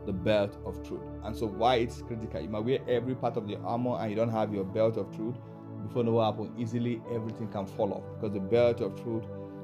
The 0.06 0.14
belt 0.14 0.58
of 0.66 0.82
truth. 0.88 1.02
And 1.24 1.36
so, 1.36 1.48
why 1.48 1.76
it's 1.76 2.02
critical? 2.02 2.40
You 2.40 2.50
might 2.50 2.64
wear 2.64 2.80
every 2.88 3.16
part 3.16 3.36
of 3.36 3.48
the 3.48 3.58
armor 3.58 3.98
and 4.00 4.10
you 4.10 4.16
don't 4.16 4.32
have 4.32 4.54
your 4.54 4.64
belt 4.64 4.98
of 4.98 5.14
truth. 5.16 5.36
Before 5.86 6.04
no 6.04 6.12
what 6.12 6.32
happens, 6.32 6.52
easily 6.58 7.02
everything 7.14 7.48
can 7.50 7.66
fall 7.66 7.94
off 7.94 8.04
because 8.16 8.34
the 8.34 8.40
belt 8.40 8.82
of 8.82 9.02
truth 9.02 9.24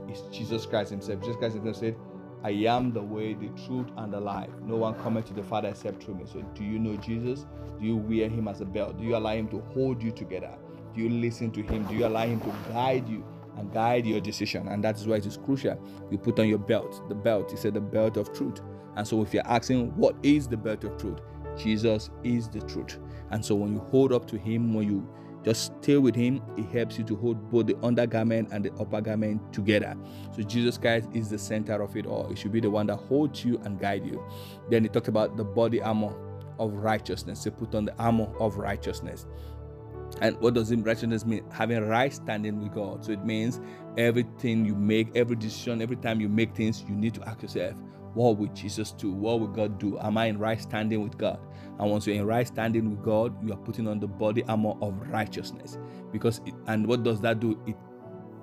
is 0.10 0.22
Jesus 0.32 0.66
Christ 0.66 0.92
Himself. 0.92 1.22
Jesus 1.22 1.36
Christ 1.38 1.56
Himself 1.56 1.78
said, 1.78 1.96
I 2.44 2.50
am 2.52 2.92
the 2.92 3.02
way, 3.02 3.34
the 3.34 3.50
truth, 3.66 3.88
and 3.98 4.12
the 4.12 4.20
life. 4.20 4.50
No 4.66 4.76
one 4.76 4.96
cometh 4.96 5.28
to 5.28 5.34
the 5.34 5.44
Father 5.44 5.70
except 5.70 6.04
through 6.04 6.16
me. 6.16 6.26
So, 6.26 6.42
do 6.54 6.64
you 6.64 6.78
know 6.78 6.98
Jesus? 6.98 7.46
Do 7.80 7.86
you 7.86 7.96
wear 7.96 8.28
him 8.28 8.48
as 8.50 8.60
a 8.60 8.66
belt? 8.66 8.98
Do 8.98 9.04
you 9.06 9.16
allow 9.16 9.34
him 9.34 9.48
to 9.50 9.62
hold 9.74 10.04
you 10.04 10.12
together? 10.12 10.58
Do 10.94 11.02
you 11.02 11.10
listen 11.10 11.52
to 11.52 11.62
him? 11.62 11.84
Do 11.86 11.96
you 11.96 12.06
allow 12.06 12.26
him 12.26 12.42
to 12.42 12.54
guide 12.70 13.08
you 13.08 13.26
and 13.58 13.72
guide 13.72 14.06
your 14.06 14.20
decision? 14.20 14.68
And 14.68 14.84
that 14.84 14.98
is 14.98 15.08
why 15.08 15.16
it 15.18 15.26
is 15.26 15.38
crucial. 15.38 15.80
You 16.12 16.18
put 16.18 16.38
on 16.40 16.50
your 16.50 16.60
belt. 16.60 17.08
The 17.08 17.16
belt, 17.16 17.52
he 17.52 17.58
said, 17.58 17.74
the 17.74 17.82
belt 17.82 18.18
of 18.18 18.34
truth. 18.34 18.60
And 18.98 19.08
so, 19.08 19.22
if 19.22 19.34
you're 19.34 19.48
asking, 19.48 19.96
what 19.96 20.16
is 20.22 20.48
the 20.48 20.58
belt 20.58 20.84
of 20.84 20.98
truth? 20.98 21.20
Jesus 21.58 22.10
is 22.24 22.50
the 22.50 22.60
truth. 22.62 23.00
And 23.32 23.44
so, 23.44 23.56
when 23.56 23.74
you 23.74 23.80
hold 23.80 24.12
up 24.12 24.28
to 24.28 24.38
him, 24.38 24.74
when 24.74 24.88
you 24.88 25.08
just 25.44 25.74
stay 25.82 25.98
with 25.98 26.16
him. 26.16 26.42
It 26.58 26.66
helps 26.68 26.98
you 26.98 27.04
to 27.06 27.16
hold 27.16 27.52
both 27.52 27.68
the 27.68 27.78
undergarment 27.84 28.50
and 28.52 28.64
the 28.64 28.74
upper 28.74 29.02
garment 29.02 29.54
together. 29.54 29.96
So 30.36 30.44
Jesus 30.44 30.78
Christ 30.78 31.10
is 31.14 31.30
the 31.30 31.38
center 31.38 31.82
of 31.82 31.96
it 31.98 32.06
all. 32.06 32.30
He 32.30 32.36
should 32.36 32.52
be 32.52 32.62
the 32.62 32.70
one 32.70 32.88
that 32.88 32.98
holds 32.98 33.44
you 33.44 33.60
and 33.64 33.80
guide 33.80 34.06
you. 34.06 34.24
Then 34.70 34.84
he 34.84 34.90
talked 34.90 35.10
about 35.10 35.38
the 35.38 35.44
body 35.44 35.82
armor 35.82 36.14
of 36.60 36.74
righteousness. 36.74 37.44
To 37.44 37.52
put 37.52 37.76
on 37.76 37.86
the 37.86 37.96
armor 37.98 38.28
of 38.40 38.58
righteousness. 38.58 39.26
And 40.22 40.40
what 40.40 40.54
does 40.54 40.74
righteousness 40.74 41.26
mean? 41.26 41.44
Having 41.52 41.88
right 41.88 42.14
standing 42.14 42.62
with 42.62 42.74
God. 42.74 43.04
So 43.04 43.12
it 43.12 43.26
means 43.26 43.60
everything 43.98 44.66
you 44.66 44.76
make, 44.76 45.16
every 45.16 45.36
decision, 45.36 45.82
every 45.82 45.96
time 45.98 46.22
you 46.22 46.30
make 46.30 46.56
things, 46.56 46.84
you 46.88 46.96
need 46.96 47.16
to 47.16 47.28
ask 47.28 47.42
yourself, 47.42 47.76
what 48.14 48.38
will 48.38 48.48
Jesus 48.48 48.92
do? 48.92 49.12
What 49.12 49.40
will 49.40 49.48
God 49.48 49.80
do? 49.80 49.98
Am 50.00 50.18
I 50.18 50.26
in 50.28 50.38
right 50.38 50.62
standing 50.62 51.02
with 51.02 51.18
God? 51.18 51.40
And 51.80 51.90
once 51.90 52.06
you're 52.06 52.16
in 52.16 52.26
right 52.26 52.46
standing 52.46 52.90
with 52.90 53.04
God, 53.04 53.36
you 53.46 53.54
are 53.54 53.58
putting 53.58 53.88
on 53.88 54.00
the 54.00 54.08
body 54.08 54.44
armor 54.44 54.74
of 54.82 54.96
righteousness. 55.10 55.78
Because 56.12 56.40
it, 56.46 56.54
and 56.68 56.86
what 56.86 57.04
does 57.04 57.20
that 57.22 57.40
do? 57.40 57.60
It 57.66 57.76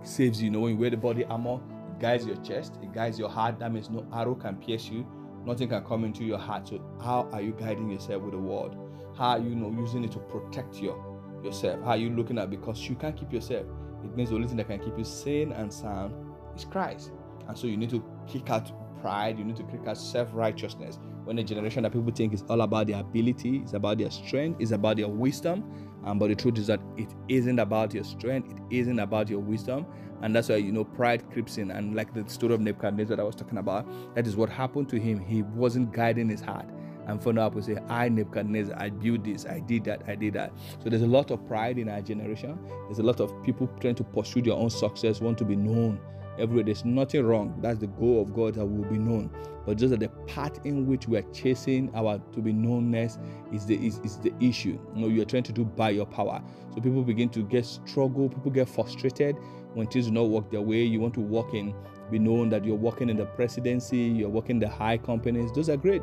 saves 0.03 0.41
you. 0.41 0.47
You 0.47 0.51
know, 0.51 0.61
when 0.61 0.73
you 0.73 0.79
wear 0.79 0.91
the 0.91 0.97
body 0.97 1.25
armor, 1.25 1.61
it 1.89 2.01
guides 2.01 2.27
your 2.27 2.37
chest, 2.37 2.79
it 2.83 2.93
guides 2.93 3.19
your 3.19 3.29
heart. 3.29 3.59
That 3.61 3.73
means 3.73 3.91
no 3.91 4.07
arrow 4.13 4.35
can 4.35 4.57
pierce 4.57 4.89
you, 4.89 5.07
nothing 5.45 5.69
can 5.69 5.85
come 5.85 6.05
into 6.05 6.25
your 6.25 6.39
heart. 6.39 6.69
So 6.69 6.83
how 7.01 7.29
are 7.33 7.41
you 7.41 7.53
guiding 7.53 7.91
yourself 7.91 8.23
with 8.23 8.33
the 8.33 8.39
word? 8.39 8.77
How 9.17 9.31
are 9.31 9.39
you, 9.39 9.51
you 9.51 9.55
know 9.55 9.71
using 9.81 10.05
it 10.05 10.13
to 10.13 10.19
protect 10.19 10.77
your 10.77 10.99
yourself? 11.45 11.81
How 11.85 11.91
are 11.91 11.97
you 11.97 12.11
looking 12.11 12.39
at 12.39 12.51
because 12.51 12.89
you 12.89 12.97
can't 12.97 13.17
keep 13.17 13.33
yourself? 13.33 13.67
It 14.05 14.17
means 14.17 14.31
the 14.31 14.37
only 14.37 14.49
thing 14.49 14.57
that 14.57 14.67
can 14.67 14.81
keep 14.81 14.97
you 14.99 15.05
sane 15.05 15.53
and 15.53 15.73
sound 15.73 16.15
is 16.57 16.65
Christ. 16.65 17.13
And 17.49 17.57
so 17.57 17.67
you 17.67 17.77
need 17.77 17.91
to 17.91 18.03
kick 18.27 18.49
out 18.51 18.71
pride, 19.01 19.39
you 19.39 19.45
need 19.45 19.57
to 19.57 19.65
kick 19.65 19.87
out 19.87 19.99
self-righteousness 19.99 20.99
when 21.25 21.39
a 21.39 21.45
generation 21.45 21.83
that 21.83 21.93
people 21.93 22.11
think 22.11 22.33
is 22.35 22.45
all 22.49 22.63
about 22.63 22.89
their 22.89 23.01
ability, 23.01 23.59
it's 23.59 23.75
about 23.75 23.99
their 23.99 24.11
strength, 24.11 24.61
it's 24.61 24.73
about 24.73 24.97
their 24.97 25.09
wisdom. 25.09 25.65
Um, 26.05 26.19
but 26.19 26.29
the 26.29 26.35
truth 26.35 26.59
is 26.59 26.67
that 26.69 26.81
it 26.97 27.09
isn't 27.29 27.59
about 27.59 27.95
your 27.95 28.05
strength, 28.05 28.51
it 28.51 28.79
isn't 28.79 28.99
about 28.99 29.29
your 29.29 29.39
wisdom. 29.39 29.87
And 30.23 30.35
that's 30.35 30.49
why, 30.49 30.57
you 30.57 30.73
know, 30.73 30.85
pride 30.85 31.31
creeps 31.31 31.57
in. 31.59 31.71
And 31.71 31.95
like 31.95 32.13
the 32.15 32.29
story 32.29 32.55
of 32.55 32.61
Nebuchadnezzar 32.61 33.17
that 33.17 33.23
I 33.23 33.25
was 33.25 33.37
talking 33.37 33.59
about, 33.59 33.87
that 34.15 34.27
is 34.27 34.35
what 34.37 34.49
happened 34.49 34.89
to 34.89 34.99
him. 34.99 35.21
He 35.21 35.43
wasn't 35.43 35.93
guiding 35.93 36.29
his 36.29 36.41
heart. 36.41 36.67
And 37.07 37.23
for 37.23 37.33
now, 37.33 37.49
we 37.49 37.63
say, 37.63 37.79
I, 37.89 38.09
Nebuchadnezzar, 38.09 38.77
I 38.79 38.91
built 38.91 39.25
this, 39.25 39.47
I 39.47 39.61
did 39.61 39.85
that, 39.85 40.03
I 40.07 40.15
did 40.15 40.35
that. 40.35 40.53
So 40.83 40.91
there's 40.91 41.03
a 41.03 41.07
lot 41.07 41.31
of 41.31 41.47
pride 41.47 41.79
in 41.79 41.89
our 41.89 42.01
generation. 42.01 42.59
There's 42.87 42.99
a 42.99 43.03
lot 43.03 43.21
of 43.21 43.33
people 43.43 43.69
trying 43.81 43.95
to 43.97 44.05
pursue 44.05 44.43
their 44.43 44.55
own 44.55 44.71
success, 44.71 45.21
want 45.21 45.39
to 45.39 45.45
be 45.45 45.57
known 45.57 46.01
everywhere. 46.41 46.65
There's 46.65 46.85
nothing 46.85 47.25
wrong. 47.25 47.59
That's 47.61 47.79
the 47.79 47.87
goal 47.87 48.23
of 48.23 48.35
God 48.35 48.55
that 48.55 48.67
will 48.67 48.89
be 48.91 48.99
known. 48.99 49.31
But 49.67 49.77
just 49.79 49.91
that 49.91 50.01
the 50.01 50.09
path 50.27 50.59
in 50.65 50.87
which 50.87 51.07
we 51.07 51.19
are 51.19 51.33
chasing 51.33 51.91
our 51.95 52.19
to 52.33 52.41
be 52.41 52.53
knownness 52.53 53.19
is 53.53 53.67
the 53.67 53.77
is, 53.77 53.99
is 54.01 54.17
the 54.19 54.33
issue. 54.41 54.79
You 54.95 55.01
know, 55.01 55.09
you're 55.09 55.25
trying 55.25 55.43
to 55.45 55.53
do 55.53 55.65
by 55.65 55.91
your 55.91 56.07
power. 56.07 56.43
So 56.75 56.81
people 56.81 57.03
begin 57.03 57.29
to 57.31 57.43
get 57.43 57.67
struggle, 57.67 58.29
people 58.29 58.51
get 58.51 58.69
frustrated 58.69 59.37
when 59.75 59.87
things 59.87 60.07
do 60.07 60.13
not 60.13 60.29
work 60.29 60.51
their 60.51 60.63
way. 60.63 60.83
You 60.83 61.01
want 61.01 61.15
to 61.15 61.21
walk 61.21 61.55
in, 61.55 61.75
be 62.11 62.19
known 62.19 62.49
that 62.51 62.65
you're 62.65 62.75
working 62.75 63.11
in 63.11 63.17
the 63.17 63.27
presidency, 63.27 63.99
you're 63.99 64.29
working 64.29 64.59
the 64.59 64.69
high 64.69 64.99
companies. 64.99 65.53
Those 65.53 65.69
are 65.69 65.77
great. 65.77 66.03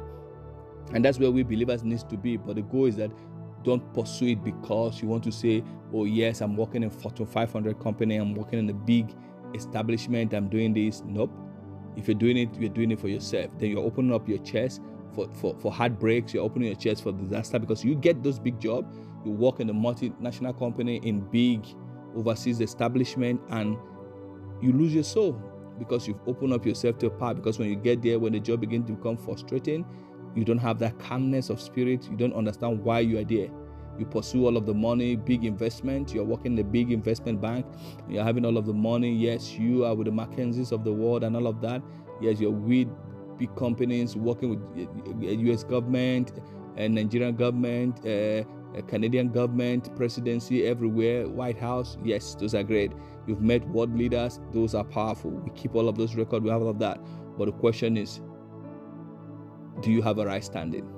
And 0.93 1.03
that's 1.03 1.19
where 1.19 1.31
we 1.31 1.43
believers 1.43 1.83
needs 1.83 2.03
to 2.05 2.17
be. 2.17 2.37
But 2.37 2.55
the 2.55 2.61
goal 2.61 2.85
is 2.85 2.95
that 2.97 3.11
don't 3.63 3.93
pursue 3.93 4.27
it 4.27 4.43
because 4.43 5.01
you 5.01 5.07
want 5.07 5.23
to 5.23 5.31
say, 5.31 5.63
oh 5.93 6.05
yes, 6.05 6.41
I'm 6.41 6.55
working 6.55 6.83
in 6.83 6.89
Fortune 6.89 7.25
500 7.25 7.79
company, 7.79 8.15
I'm 8.15 8.33
working 8.33 8.59
in 8.59 8.69
a 8.69 8.73
big 8.73 9.13
establishment, 9.53 10.33
I'm 10.33 10.49
doing 10.49 10.73
this. 10.73 11.03
Nope. 11.05 11.31
If 11.95 12.07
you're 12.07 12.15
doing 12.15 12.37
it, 12.37 12.49
you're 12.59 12.69
doing 12.69 12.91
it 12.91 12.99
for 12.99 13.07
yourself. 13.07 13.49
Then 13.57 13.71
you're 13.71 13.83
opening 13.83 14.13
up 14.13 14.27
your 14.27 14.37
chest 14.39 14.81
for, 15.13 15.27
for, 15.33 15.55
for 15.57 15.71
heartbreaks, 15.71 16.33
you're 16.33 16.43
opening 16.43 16.67
your 16.67 16.77
chest 16.77 17.03
for 17.03 17.11
disaster 17.11 17.57
because 17.57 17.83
you 17.83 17.95
get 17.95 18.21
those 18.23 18.37
big 18.37 18.59
jobs. 18.59 18.95
You 19.25 19.31
work 19.31 19.59
in 19.59 19.69
a 19.69 19.73
multinational 19.73 20.57
company 20.57 20.97
in 20.97 21.21
big 21.31 21.65
overseas 22.15 22.61
establishment 22.61 23.41
and 23.49 23.77
you 24.61 24.71
lose 24.71 24.93
your 24.93 25.03
soul 25.03 25.33
because 25.79 26.07
you've 26.07 26.19
opened 26.27 26.53
up 26.53 26.65
yourself 26.65 26.99
to 26.99 27.07
a 27.07 27.09
power. 27.09 27.33
Because 27.33 27.57
when 27.57 27.69
you 27.69 27.75
get 27.75 28.01
there, 28.01 28.19
when 28.19 28.33
the 28.33 28.39
job 28.39 28.61
begins 28.61 28.87
to 28.87 28.93
become 28.93 29.17
frustrating, 29.17 29.85
you 30.35 30.45
don't 30.45 30.59
have 30.59 30.77
that 30.79 30.97
calmness 30.99 31.49
of 31.49 31.59
spirit. 31.59 32.07
You 32.09 32.15
don't 32.15 32.33
understand 32.33 32.83
why 32.83 32.99
you 32.99 33.17
are 33.17 33.23
there 33.23 33.49
you 33.99 34.05
pursue 34.05 34.45
all 34.45 34.57
of 34.57 34.65
the 34.65 34.73
money, 34.73 35.15
big 35.15 35.45
investment, 35.45 36.13
you're 36.13 36.23
working 36.23 36.53
in 36.53 36.59
a 36.59 36.63
big 36.63 36.91
investment 36.91 37.41
bank, 37.41 37.65
you're 38.09 38.23
having 38.23 38.45
all 38.45 38.57
of 38.57 38.65
the 38.65 38.73
money. 38.73 39.13
Yes, 39.13 39.53
you 39.53 39.85
are 39.85 39.95
with 39.95 40.05
the 40.05 40.11
McKinseys 40.11 40.71
of 40.71 40.83
the 40.83 40.93
world 40.93 41.23
and 41.23 41.35
all 41.35 41.47
of 41.47 41.61
that. 41.61 41.81
Yes, 42.21 42.39
you're 42.39 42.51
with 42.51 42.87
big 43.37 43.55
companies 43.55 44.15
working 44.15 44.49
with 44.49 45.39
US 45.39 45.63
government 45.63 46.33
and 46.75 46.95
Nigerian 46.95 47.35
government, 47.35 48.05
uh, 48.05 48.43
Canadian 48.87 49.29
government, 49.29 49.95
presidency 49.95 50.65
everywhere, 50.65 51.27
White 51.27 51.57
House. 51.57 51.97
Yes, 52.03 52.35
those 52.35 52.53
are 52.53 52.63
great. 52.63 52.91
You've 53.25 53.41
met 53.41 53.67
world 53.69 53.97
leaders, 53.97 54.39
those 54.51 54.75
are 54.75 54.83
powerful. 54.83 55.31
We 55.31 55.49
keep 55.51 55.75
all 55.75 55.89
of 55.89 55.97
those 55.97 56.15
records, 56.15 56.43
we 56.43 56.49
have 56.49 56.61
all 56.61 56.69
of 56.69 56.79
that. 56.79 56.99
But 57.37 57.45
the 57.45 57.51
question 57.51 57.97
is, 57.97 58.21
do 59.81 59.91
you 59.91 60.01
have 60.01 60.17
a 60.19 60.25
right 60.25 60.43
standing? 60.43 60.96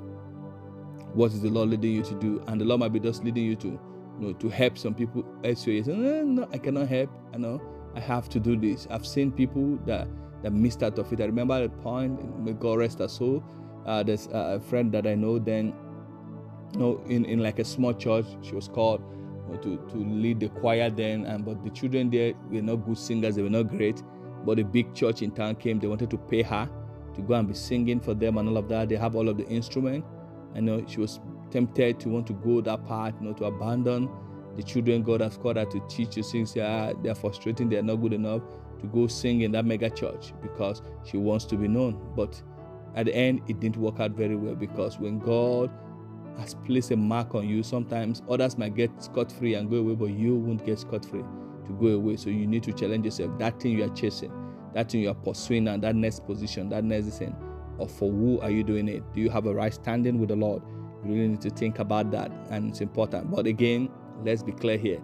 What 1.14 1.32
is 1.32 1.42
the 1.42 1.50
Lord 1.50 1.70
leading 1.70 1.94
you 1.94 2.04
to 2.04 2.14
do? 2.16 2.44
And 2.48 2.62
the 2.62 2.66
Lord 2.66 2.80
might 2.80 2.94
be 2.94 3.00
just 3.00 3.24
leading 3.24 3.46
you 3.46 3.56
to, 3.58 3.68
you 3.68 3.80
know, 4.20 4.34
to 4.34 4.50
help 4.50 4.78
some 4.78 4.94
people 4.94 5.26
elsewhere. 5.44 5.78
You 5.78 5.84
say, 5.84 5.94
no, 5.94 6.24
no, 6.24 6.48
I 6.54 6.58
cannot 6.58 6.88
help. 6.88 7.10
I 7.34 7.38
know 7.38 7.62
I 7.96 8.00
have 8.00 8.30
to 8.30 8.40
do 8.40 8.56
this. 8.56 8.88
I've 8.90 9.06
seen 9.06 9.32
people 9.32 9.78
that 9.86 10.08
that 10.44 10.54
missed 10.54 10.84
out 10.84 10.98
of 10.98 11.12
it. 11.12 11.20
I 11.20 11.26
remember 11.26 11.62
a 11.62 11.70
point, 11.70 12.40
may 12.40 12.54
God 12.54 12.80
rest 12.80 13.00
her 13.00 13.08
soul. 13.08 13.44
Uh, 13.86 14.04
there's 14.04 14.28
a 14.32 14.60
friend 14.60 14.92
that 14.94 15.06
I 15.06 15.16
know 15.16 15.40
then, 15.40 15.74
you 16.74 16.80
know, 16.80 17.02
in, 17.08 17.26
in 17.26 17.40
like 17.40 17.60
a 17.60 17.66
small 17.66 17.94
church, 17.94 18.26
she 18.42 18.56
was 18.56 18.68
called 18.68 19.02
you 19.48 19.54
know, 19.54 19.62
to, 19.62 19.78
to 19.92 19.98
lead 19.98 20.40
the 20.40 20.50
choir 20.50 20.90
then. 20.90 21.26
And 21.26 21.44
but 21.44 21.64
the 21.64 21.70
children 21.72 22.10
there 22.10 22.34
were 22.50 22.62
not 22.62 22.78
good 22.86 22.98
singers, 22.98 23.36
they 23.36 23.42
were 23.42 23.50
not 23.50 23.64
great. 23.64 24.02
But 24.46 24.60
a 24.60 24.64
big 24.64 24.94
church 24.94 25.22
in 25.22 25.32
town 25.32 25.56
came, 25.56 25.80
they 25.80 25.88
wanted 25.88 26.10
to 26.12 26.18
pay 26.18 26.44
her 26.44 26.70
to 27.16 27.22
go 27.22 27.34
and 27.34 27.48
be 27.48 27.54
singing 27.54 28.00
for 28.00 28.14
them 28.14 28.38
and 28.38 28.48
all 28.48 28.58
of 28.58 28.70
that. 28.70 28.90
They 28.90 28.96
have 28.96 29.16
all 29.16 29.28
of 29.28 29.38
the 29.38 29.48
instrument. 29.48 30.06
I 30.56 30.60
know 30.60 30.84
she 30.88 31.00
was 31.00 31.20
tempted 31.52 32.00
to 32.02 32.10
want 32.10 32.28
to 32.28 32.34
go 32.34 32.62
that 32.62 32.86
part, 32.86 33.16
you 33.20 33.28
know, 33.28 33.34
to 33.34 33.46
abandon 33.46 34.10
the 34.56 34.64
children 34.64 35.04
God 35.04 35.22
has 35.22 35.38
called 35.38 35.58
her 35.58 35.66
to 35.66 35.82
teach 35.88 36.12
to 36.16 36.24
sing. 36.24 36.46
Say, 36.46 36.62
ah, 36.62 36.94
they're 37.02 37.16
frustrating, 37.16 37.70
they're 37.70 37.84
not 37.84 37.96
good 37.96 38.14
enough 38.14 38.42
to 38.82 38.88
go 38.88 39.08
sing 39.08 39.42
in 39.42 39.52
that 39.54 39.66
mega 39.66 39.90
church 39.90 40.34
because 40.42 40.82
she 41.06 41.18
wants 41.18 41.46
to 41.46 41.56
be 41.56 41.68
known. 41.68 41.98
But 42.16 42.42
at 42.96 43.06
the 43.06 43.16
end, 43.16 43.42
it 43.48 43.60
didn't 43.60 43.78
work 43.78 44.00
out 44.00 44.12
very 44.12 44.36
well 44.36 44.56
because 44.56 45.00
when 45.00 45.20
God 45.20 45.72
has 46.38 46.56
placed 46.56 46.92
a 46.92 46.98
mark 46.98 47.36
on 47.36 47.48
you, 47.48 47.64
sometimes 47.64 48.22
others 48.30 48.58
might 48.58 48.76
get 48.76 48.92
scot 49.02 49.32
free 49.32 49.54
and 49.56 49.70
go 49.70 49.78
away, 49.78 49.96
but 49.96 50.10
you 50.10 50.36
won't 50.36 50.66
get 50.66 50.80
scot 50.80 51.06
free 51.06 51.24
to 51.66 51.74
go 51.80 51.88
away. 51.88 52.18
So 52.18 52.30
you 52.30 52.48
need 52.48 52.64
to 52.64 52.74
challenge 52.74 53.06
yourself. 53.06 53.38
That 53.40 53.62
thing 53.62 53.78
you 53.78 53.86
are 53.86 53.96
chasing, 53.96 54.32
that 54.74 54.92
thing 54.92 55.02
you 55.02 55.10
are 55.10 55.16
pursuing, 55.16 55.68
and 55.68 55.84
that 55.84 55.96
next 55.96 56.26
position, 56.26 56.70
that 56.70 56.84
next 56.84 57.18
thing, 57.18 57.36
or 57.80 57.88
for 57.88 58.12
who 58.12 58.40
are 58.42 58.52
you 58.52 58.64
doing 58.64 58.88
it? 58.88 59.04
Do 59.14 59.22
you 59.22 59.30
have 59.30 59.46
a 59.46 59.54
right 59.54 59.74
standing 59.74 60.20
with 60.20 60.30
the 60.30 60.36
Lord? 60.36 60.62
You 61.04 61.14
really 61.14 61.28
need 61.30 61.42
to 61.42 61.50
think 61.50 61.80
about 61.80 62.12
that, 62.12 62.32
and 62.50 62.70
it's 62.70 62.82
important. 62.82 63.32
But 63.32 63.48
again, 63.48 63.90
let's 64.24 64.44
be 64.44 64.52
clear 64.52 64.78
here. 64.78 65.02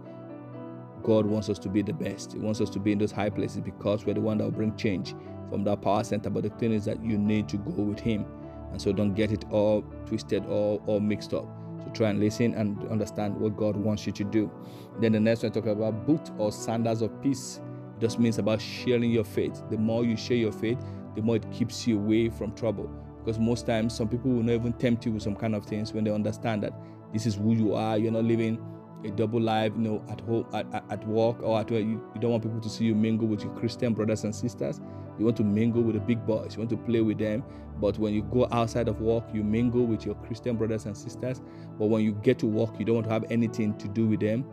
God 1.03 1.25
wants 1.25 1.49
us 1.49 1.59
to 1.59 1.69
be 1.69 1.81
the 1.81 1.93
best. 1.93 2.33
He 2.33 2.39
wants 2.39 2.59
us 2.61 2.69
to 2.71 2.79
be 2.79 2.91
in 2.91 2.97
those 2.97 3.11
high 3.11 3.29
places 3.29 3.61
because 3.61 4.05
we're 4.05 4.15
the 4.15 4.21
one 4.21 4.39
that 4.39 4.43
will 4.43 4.51
bring 4.51 4.75
change 4.75 5.15
from 5.49 5.63
that 5.63 5.81
power 5.81 6.03
center. 6.03 6.29
But 6.29 6.43
the 6.43 6.49
thing 6.49 6.73
is 6.73 6.85
that 6.85 7.03
you 7.03 7.17
need 7.17 7.47
to 7.49 7.57
go 7.57 7.83
with 7.83 7.99
Him. 7.99 8.25
And 8.71 8.81
so 8.81 8.91
don't 8.91 9.13
get 9.13 9.31
it 9.31 9.45
all 9.51 9.83
twisted 10.05 10.43
or, 10.47 10.81
or 10.85 10.99
mixed 10.99 11.33
up. 11.33 11.45
So 11.83 11.91
try 11.91 12.09
and 12.09 12.19
listen 12.19 12.55
and 12.55 12.89
understand 12.89 13.39
what 13.39 13.55
God 13.55 13.77
wants 13.77 14.07
you 14.07 14.11
to 14.13 14.23
do. 14.23 14.51
Then 14.99 15.11
the 15.11 15.19
next 15.19 15.43
one, 15.43 15.51
talk 15.51 15.67
about 15.67 16.07
boot 16.07 16.31
or 16.39 16.51
sandals 16.51 17.03
of 17.03 17.21
peace. 17.21 17.61
It 17.95 18.01
just 18.01 18.19
means 18.19 18.39
about 18.39 18.59
sharing 18.59 19.11
your 19.11 19.23
faith. 19.23 19.61
The 19.69 19.77
more 19.77 20.03
you 20.03 20.17
share 20.17 20.37
your 20.37 20.51
faith, 20.51 20.83
the 21.15 21.21
more 21.21 21.35
it 21.37 21.51
keeps 21.51 21.87
you 21.87 21.97
away 21.97 22.29
from 22.29 22.53
trouble. 22.53 22.89
Because 23.19 23.39
most 23.39 23.65
times, 23.65 23.95
some 23.95 24.07
people 24.07 24.31
will 24.31 24.43
not 24.43 24.53
even 24.53 24.73
tempt 24.73 25.05
you 25.05 25.11
with 25.11 25.23
some 25.23 25.35
kind 25.35 25.55
of 25.55 25.65
things 25.65 25.93
when 25.93 26.03
they 26.03 26.11
understand 26.11 26.63
that 26.63 26.73
this 27.11 27.25
is 27.25 27.35
who 27.35 27.53
you 27.53 27.73
are. 27.73 27.97
You're 27.97 28.11
not 28.11 28.25
living 28.25 28.63
a 29.03 29.09
double 29.11 29.41
life, 29.41 29.71
you 29.75 29.81
know, 29.81 30.03
at 30.09 30.21
home, 30.21 30.45
at, 30.53 30.65
at 30.89 31.07
work, 31.07 31.41
or 31.41 31.59
at 31.59 31.71
where 31.71 31.79
you, 31.79 32.03
you 32.13 32.21
don't 32.21 32.31
want 32.31 32.43
people 32.43 32.59
to 32.59 32.69
see 32.69 32.85
you 32.85 32.95
mingle 32.95 33.27
with 33.27 33.43
your 33.43 33.53
Christian 33.55 33.93
brothers 33.93 34.23
and 34.23 34.35
sisters. 34.35 34.81
You 35.17 35.25
want 35.25 35.37
to 35.37 35.43
mingle 35.43 35.81
with 35.81 35.95
the 35.95 36.01
big 36.01 36.25
boys. 36.25 36.55
You 36.55 36.59
want 36.59 36.69
to 36.71 36.77
play 36.77 37.01
with 37.01 37.17
them. 37.17 37.43
But 37.79 37.97
when 37.97 38.13
you 38.13 38.23
go 38.23 38.47
outside 38.51 38.87
of 38.87 39.01
work, 39.01 39.23
you 39.33 39.43
mingle 39.43 39.85
with 39.85 40.05
your 40.05 40.15
Christian 40.15 40.55
brothers 40.55 40.85
and 40.85 40.95
sisters. 40.95 41.41
But 41.79 41.87
when 41.87 42.03
you 42.03 42.13
get 42.13 42.39
to 42.39 42.47
work, 42.47 42.77
you 42.79 42.85
don't 42.85 42.95
want 42.95 43.07
to 43.07 43.13
have 43.13 43.25
anything 43.29 43.77
to 43.77 43.87
do 43.87 44.05
with 44.05 44.19
them. 44.19 44.45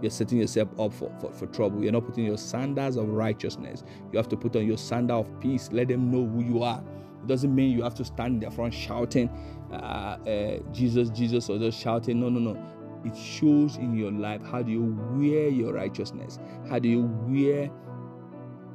You're 0.00 0.10
setting 0.10 0.38
yourself 0.38 0.68
up 0.78 0.92
for, 0.92 1.12
for, 1.20 1.32
for 1.32 1.46
trouble. 1.46 1.82
You're 1.82 1.92
not 1.92 2.06
putting 2.06 2.24
your 2.24 2.38
sandals 2.38 2.96
of 2.96 3.08
righteousness. 3.08 3.82
You 4.12 4.18
have 4.18 4.28
to 4.28 4.36
put 4.36 4.54
on 4.56 4.66
your 4.66 4.78
sandal 4.78 5.20
of 5.20 5.40
peace. 5.40 5.70
Let 5.72 5.88
them 5.88 6.10
know 6.10 6.26
who 6.26 6.42
you 6.42 6.62
are. 6.62 6.82
It 7.22 7.26
doesn't 7.26 7.54
mean 7.54 7.76
you 7.76 7.82
have 7.82 7.94
to 7.96 8.04
stand 8.04 8.42
in 8.42 8.48
the 8.48 8.54
front 8.54 8.72
shouting, 8.72 9.28
uh, 9.72 9.74
uh, 9.74 10.58
Jesus, 10.72 11.10
Jesus, 11.10 11.50
or 11.50 11.58
just 11.58 11.80
shouting. 11.80 12.20
No, 12.20 12.28
no, 12.28 12.38
no 12.52 12.78
it 13.04 13.16
shows 13.16 13.76
in 13.76 13.96
your 13.96 14.10
life 14.10 14.42
how 14.42 14.62
do 14.62 14.70
you 14.70 14.96
wear 15.12 15.48
your 15.48 15.72
righteousness 15.72 16.38
how 16.68 16.78
do 16.78 16.88
you 16.88 17.02
wear 17.26 17.70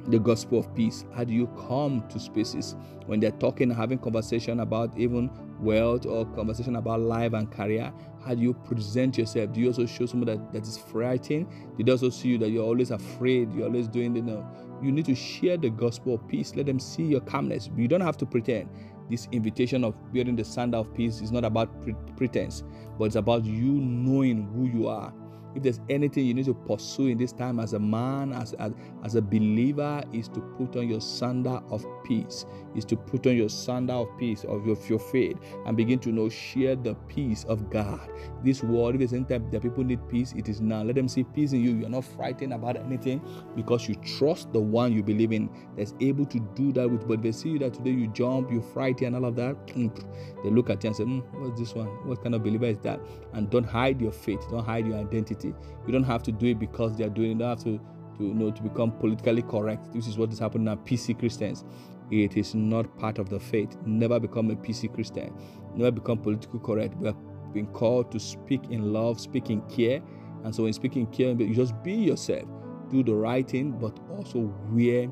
the 0.08 0.18
gospel 0.18 0.58
of 0.58 0.74
peace 0.74 1.04
how 1.14 1.24
do 1.24 1.32
you 1.32 1.46
come 1.68 2.06
to 2.08 2.18
spaces 2.18 2.76
when 3.06 3.20
they're 3.20 3.30
talking 3.32 3.70
having 3.70 3.98
conversation 3.98 4.60
about 4.60 4.96
even 4.98 5.30
wealth 5.64 6.06
or 6.06 6.26
conversation 6.26 6.76
about 6.76 7.00
life 7.00 7.32
and 7.32 7.50
career. 7.50 7.92
How 8.24 8.34
do 8.34 8.40
you 8.40 8.54
present 8.54 9.18
yourself? 9.18 9.52
Do 9.52 9.60
you 9.60 9.68
also 9.68 9.86
show 9.86 10.06
someone 10.06 10.26
that, 10.26 10.52
that 10.52 10.62
is 10.62 10.78
frightened 10.78 11.46
did 11.76 11.86
they 11.86 11.92
also 11.92 12.10
see 12.10 12.28
you 12.28 12.38
that 12.38 12.50
you're 12.50 12.64
always 12.64 12.90
afraid? 12.90 13.52
You're 13.52 13.66
always 13.66 13.88
doing 13.88 14.12
the 14.12 14.20
you 14.20 14.26
know 14.26 14.46
you 14.82 14.92
need 14.92 15.06
to 15.06 15.14
share 15.14 15.56
the 15.56 15.70
gospel 15.70 16.14
of 16.14 16.28
peace. 16.28 16.54
Let 16.54 16.66
them 16.66 16.78
see 16.78 17.04
your 17.04 17.20
calmness. 17.20 17.70
You 17.76 17.88
don't 17.88 18.00
have 18.00 18.16
to 18.18 18.26
pretend. 18.26 18.68
This 19.10 19.28
invitation 19.32 19.84
of 19.84 19.94
wearing 20.12 20.36
the 20.36 20.44
sandal 20.44 20.82
of 20.82 20.94
peace 20.94 21.20
is 21.20 21.30
not 21.30 21.44
about 21.44 21.82
pre- 21.82 21.94
pretense, 22.16 22.64
but 22.98 23.04
it's 23.04 23.16
about 23.16 23.44
you 23.44 23.72
knowing 23.72 24.48
who 24.54 24.66
you 24.66 24.88
are 24.88 25.12
if 25.54 25.62
there's 25.62 25.80
anything 25.88 26.26
you 26.26 26.34
need 26.34 26.46
to 26.46 26.54
pursue 26.54 27.08
in 27.08 27.18
this 27.18 27.32
time 27.32 27.60
as 27.60 27.72
a 27.72 27.78
man, 27.78 28.32
as, 28.32 28.52
as, 28.54 28.72
as 29.04 29.14
a 29.14 29.22
believer, 29.22 30.02
is 30.12 30.28
to 30.28 30.40
put 30.40 30.76
on 30.76 30.88
your 30.88 31.00
sandal 31.00 31.62
of 31.70 31.86
peace, 32.04 32.44
is 32.74 32.84
to 32.86 32.96
put 32.96 33.26
on 33.26 33.36
your 33.36 33.48
sandal 33.48 34.02
of 34.02 34.18
peace 34.18 34.44
of 34.44 34.66
your, 34.66 34.76
of 34.76 34.90
your 34.90 34.98
faith 34.98 35.38
and 35.66 35.76
begin 35.76 35.98
to 36.00 36.10
know, 36.10 36.28
share 36.28 36.76
the 36.76 36.94
peace 37.08 37.44
of 37.44 37.70
God. 37.70 38.10
This 38.42 38.62
world, 38.62 38.94
if 38.94 38.98
there's 39.00 39.12
any 39.12 39.24
time 39.24 39.50
that 39.50 39.62
people 39.62 39.84
need 39.84 40.06
peace, 40.08 40.32
it 40.32 40.48
is 40.48 40.60
now. 40.60 40.82
Let 40.82 40.96
them 40.96 41.08
see 41.08 41.24
peace 41.24 41.52
in 41.52 41.62
you. 41.62 41.72
You're 41.76 41.88
not 41.88 42.04
frightened 42.04 42.52
about 42.52 42.76
anything 42.76 43.22
because 43.54 43.88
you 43.88 43.94
trust 43.96 44.52
the 44.52 44.60
one 44.60 44.92
you 44.92 45.02
believe 45.02 45.32
in 45.32 45.48
that's 45.76 45.94
able 46.00 46.26
to 46.26 46.40
do 46.54 46.72
that 46.72 46.90
with. 46.90 47.06
But 47.06 47.22
they 47.22 47.32
see 47.32 47.50
you 47.50 47.58
that 47.60 47.74
today 47.74 47.90
you 47.90 48.08
jump, 48.08 48.50
you're 48.50 48.62
frightened, 48.62 49.14
and 49.14 49.16
all 49.16 49.26
of 49.26 49.36
that. 49.36 49.56
They 49.66 50.50
look 50.50 50.70
at 50.70 50.82
you 50.82 50.88
and 50.88 50.96
say, 50.96 51.04
mm, 51.04 51.22
What's 51.34 51.58
this 51.58 51.74
one? 51.74 51.86
What 52.06 52.22
kind 52.22 52.34
of 52.34 52.42
believer 52.42 52.66
is 52.66 52.78
that? 52.80 53.00
And 53.32 53.50
don't 53.50 53.64
hide 53.64 54.00
your 54.00 54.12
faith, 54.12 54.40
don't 54.50 54.64
hide 54.64 54.86
your 54.86 54.98
identity 54.98 55.43
you 55.48 55.92
don't 55.92 56.04
have 56.04 56.22
to 56.24 56.32
do 56.32 56.46
it 56.46 56.58
because 56.58 56.96
they 56.96 57.04
are 57.04 57.10
doing 57.10 57.30
it. 57.30 57.34
You 57.34 57.38
don't 57.40 57.48
have 57.48 57.64
to, 57.64 57.78
to 58.18 58.24
you 58.24 58.34
know 58.34 58.50
to 58.50 58.62
become 58.62 58.92
politically 58.92 59.42
correct. 59.42 59.92
This 59.92 60.06
is 60.06 60.16
what 60.16 60.32
is 60.32 60.38
happening 60.38 60.64
now. 60.64 60.76
PC 60.76 61.18
Christians. 61.18 61.64
It 62.10 62.36
is 62.36 62.54
not 62.54 62.96
part 62.98 63.18
of 63.18 63.30
the 63.30 63.40
faith. 63.40 63.76
Never 63.86 64.20
become 64.20 64.50
a 64.50 64.56
PC 64.56 64.92
Christian. 64.92 65.32
Never 65.74 65.90
become 65.90 66.18
politically 66.18 66.60
correct. 66.62 66.94
We 66.96 67.08
are 67.08 67.16
being 67.52 67.66
called 67.68 68.12
to 68.12 68.20
speak 68.20 68.62
in 68.70 68.92
love, 68.92 69.18
speak 69.18 69.48
in 69.50 69.62
care. 69.62 70.02
And 70.44 70.54
so 70.54 70.66
in 70.66 70.74
speaking 70.74 71.06
care, 71.06 71.30
you 71.30 71.54
just 71.54 71.82
be 71.82 71.94
yourself. 71.94 72.44
Do 72.90 73.02
the 73.02 73.14
right 73.14 73.48
thing, 73.48 73.72
but 73.72 73.98
also 74.10 74.52
wear 74.70 75.08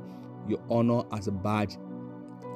your 0.46 0.60
honor 0.68 1.02
as 1.12 1.28
a 1.28 1.32
badge 1.32 1.78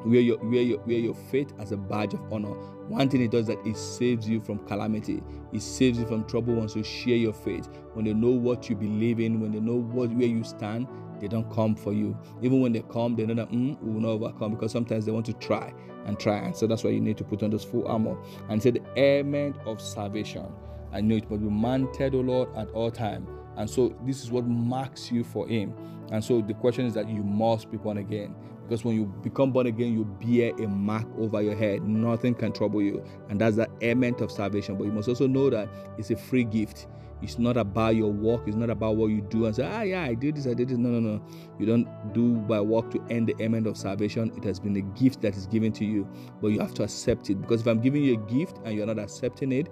wear 0.07 0.21
your 0.21 0.39
wear 0.39 0.63
your 0.63 0.79
wear 0.81 0.99
your 0.99 1.15
faith 1.15 1.53
as 1.59 1.73
a 1.73 1.77
badge 1.77 2.15
of 2.15 2.33
honor. 2.33 2.55
One 2.89 3.09
thing 3.09 3.23
it 3.23 3.31
does 3.31 3.47
that 3.49 3.59
it 3.67 3.77
saves 3.77 4.29
you 4.29 4.41
from 4.41 4.59
calamity. 4.61 5.23
It 5.53 5.63
saves 5.63 5.99
you 5.99 6.07
from 6.07 6.25
trouble 6.27 6.55
once 6.55 6.77
you 6.77 6.85
share 6.85 7.17
your 7.17 7.33
faith. 7.33 7.69
When 7.95 8.05
they 8.05 8.15
know 8.15 8.31
what 8.31 8.71
you 8.71 8.77
believe 8.77 9.21
in, 9.21 9.41
when 9.41 9.53
they 9.53 9.61
know 9.61 9.77
what 9.77 10.11
where 10.11 10.29
you 10.29 10.45
stand, 10.45 10.87
they 11.21 11.29
don't 11.29 11.51
come 11.51 11.75
for 11.75 11.93
you. 11.93 12.17
Even 12.43 12.61
when 12.61 12.73
they 12.73 12.83
come, 12.83 13.17
they 13.17 13.27
know 13.27 13.35
that 13.35 13.51
mm, 13.51 13.81
we 13.83 13.93
will 13.93 14.01
not 14.01 14.11
overcome 14.11 14.53
because 14.53 14.73
sometimes 14.73 15.07
they 15.07 15.13
want 15.13 15.27
to 15.27 15.33
try 15.35 15.73
and 16.05 16.19
try. 16.19 16.37
And 16.39 16.55
so 16.55 16.67
that's 16.67 16.85
why 16.85 16.91
you 16.91 17.01
need 17.01 17.19
to 17.19 17.25
put 17.25 17.43
on 17.43 17.51
those 17.51 17.65
full 17.65 17.87
armor 17.89 18.17
and 18.49 18.63
say 18.63 18.71
the 18.71 18.83
helmet 18.97 19.57
of 19.67 19.81
salvation. 19.81 20.47
I 20.93 21.01
know 21.01 21.17
it 21.17 21.31
must 21.31 21.43
be 21.43 21.51
mantled, 21.51 22.15
O 22.15 22.21
Lord, 22.21 22.57
at 22.57 22.69
all 22.71 22.91
time. 22.91 23.27
And 23.57 23.69
so 23.69 23.97
this 24.05 24.23
is 24.23 24.31
what 24.31 24.47
marks 24.47 25.11
you 25.11 25.25
for 25.25 25.49
Him. 25.49 25.75
And 26.11 26.25
so 26.25 26.41
the 26.41 26.55
question 26.55 26.87
is 26.87 26.95
that 26.95 27.09
you 27.09 27.23
must 27.23 27.71
be 27.71 27.77
born 27.77 27.99
again. 27.99 28.35
Because 28.63 28.85
when 28.85 28.97
you 28.97 29.07
become 29.23 29.53
born 29.53 29.67
again, 29.67 29.93
you 29.93 30.05
bear 30.05 30.53
a 30.63 30.69
mark 30.69 31.07
over 31.19 31.41
your 31.41 31.55
head. 31.55 31.83
Nothing 31.85 32.35
can 32.35 32.53
trouble 32.53 32.83
you. 32.83 33.05
And 33.29 33.41
that's 33.41 33.57
the 33.57 33.69
helmet 33.81 34.21
of 34.21 34.33
salvation. 34.33 34.77
But 34.77 34.85
you 34.85 34.93
must 34.93 35.09
also 35.09 35.27
know 35.27 35.51
that 35.51 35.69
it's 35.99 36.11
a 36.11 36.17
free 36.17 36.45
gift. 36.45 36.89
It's 37.23 37.39
not 37.39 37.57
about 37.57 37.95
your 37.97 38.13
work. 38.13 38.43
It's 38.47 38.57
not 38.57 38.69
about 38.69 38.97
what 38.97 39.07
you 39.07 39.23
do 39.23 39.47
and 39.47 39.55
say, 39.55 39.65
ah, 39.65 39.83
yeah, 39.83 40.03
I 40.03 40.15
did 40.15 40.37
this, 40.37 40.47
I 40.47 40.55
did 40.55 40.69
this. 40.69 40.79
No, 40.79 40.91
no, 40.91 41.01
no. 41.01 41.23
You 41.59 41.67
don't 41.67 42.13
do 42.13 42.35
by 42.35 42.61
work 42.61 42.91
to 42.91 43.03
end 43.09 43.29
the 43.29 43.35
helmet 43.39 43.67
of 43.67 43.77
salvation. 43.77 44.33
It 44.37 44.45
has 44.45 44.61
been 44.61 44.77
a 44.77 44.83
gift 44.83 45.23
that 45.23 45.37
is 45.37 45.47
given 45.47 45.73
to 45.73 45.85
you, 45.85 46.07
but 46.43 46.49
you 46.49 46.59
have 46.61 46.75
to 46.75 46.83
accept 46.83 47.31
it. 47.31 47.41
Because 47.41 47.63
if 47.63 47.69
I'm 47.69 47.81
giving 47.81 48.03
you 48.03 48.15
a 48.15 48.31
gift 48.31 48.59
and 48.65 48.75
you're 48.77 48.87
not 48.87 48.99
accepting 48.99 49.53
it, 49.53 49.69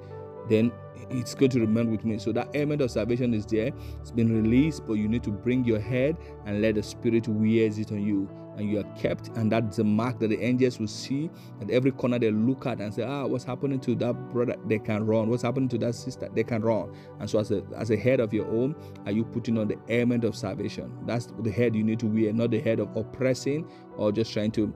then 0.48 0.72
it's 1.10 1.34
going 1.34 1.50
to 1.50 1.60
remain 1.60 1.90
with 1.90 2.04
me. 2.04 2.18
So 2.18 2.32
that 2.32 2.54
helmet 2.54 2.80
of 2.80 2.90
salvation 2.90 3.34
is 3.34 3.46
there. 3.46 3.70
It's 4.00 4.10
been 4.10 4.42
released, 4.42 4.86
but 4.86 4.94
you 4.94 5.08
need 5.08 5.22
to 5.24 5.30
bring 5.30 5.64
your 5.64 5.80
head 5.80 6.16
and 6.46 6.62
let 6.62 6.76
the 6.76 6.82
Spirit 6.82 7.28
wears 7.28 7.78
it 7.78 7.92
on 7.92 8.02
you. 8.02 8.28
And 8.56 8.70
you 8.70 8.78
are 8.78 8.96
kept 8.96 9.36
and 9.36 9.50
that's 9.50 9.78
the 9.78 9.82
mark 9.82 10.20
that 10.20 10.28
the 10.28 10.40
angels 10.40 10.78
will 10.78 10.86
see 10.86 11.28
at 11.60 11.68
every 11.70 11.90
corner 11.90 12.20
they 12.20 12.30
look 12.30 12.66
at 12.66 12.80
and 12.80 12.94
say 12.94 13.02
ah 13.02 13.26
what's 13.26 13.42
happening 13.42 13.80
to 13.80 13.96
that 13.96 14.12
brother? 14.30 14.54
They 14.68 14.78
can 14.78 15.04
run. 15.04 15.28
What's 15.28 15.42
happening 15.42 15.68
to 15.70 15.78
that 15.78 15.96
sister? 15.96 16.28
They 16.32 16.44
can 16.44 16.62
run. 16.62 16.94
And 17.18 17.28
so 17.28 17.40
as 17.40 17.50
a 17.50 17.64
as 17.76 17.90
a 17.90 17.96
head 17.96 18.20
of 18.20 18.32
your 18.32 18.46
own 18.46 18.76
are 19.06 19.10
you 19.10 19.24
putting 19.24 19.58
on 19.58 19.66
the 19.66 19.76
helmet 19.88 20.22
of 20.22 20.36
salvation? 20.36 20.96
That's 21.04 21.26
the 21.40 21.50
head 21.50 21.74
you 21.74 21.82
need 21.82 21.98
to 21.98 22.06
wear 22.06 22.32
not 22.32 22.52
the 22.52 22.60
head 22.60 22.78
of 22.78 22.96
oppressing 22.96 23.68
or 23.96 24.12
just 24.12 24.32
trying 24.32 24.52
to 24.52 24.72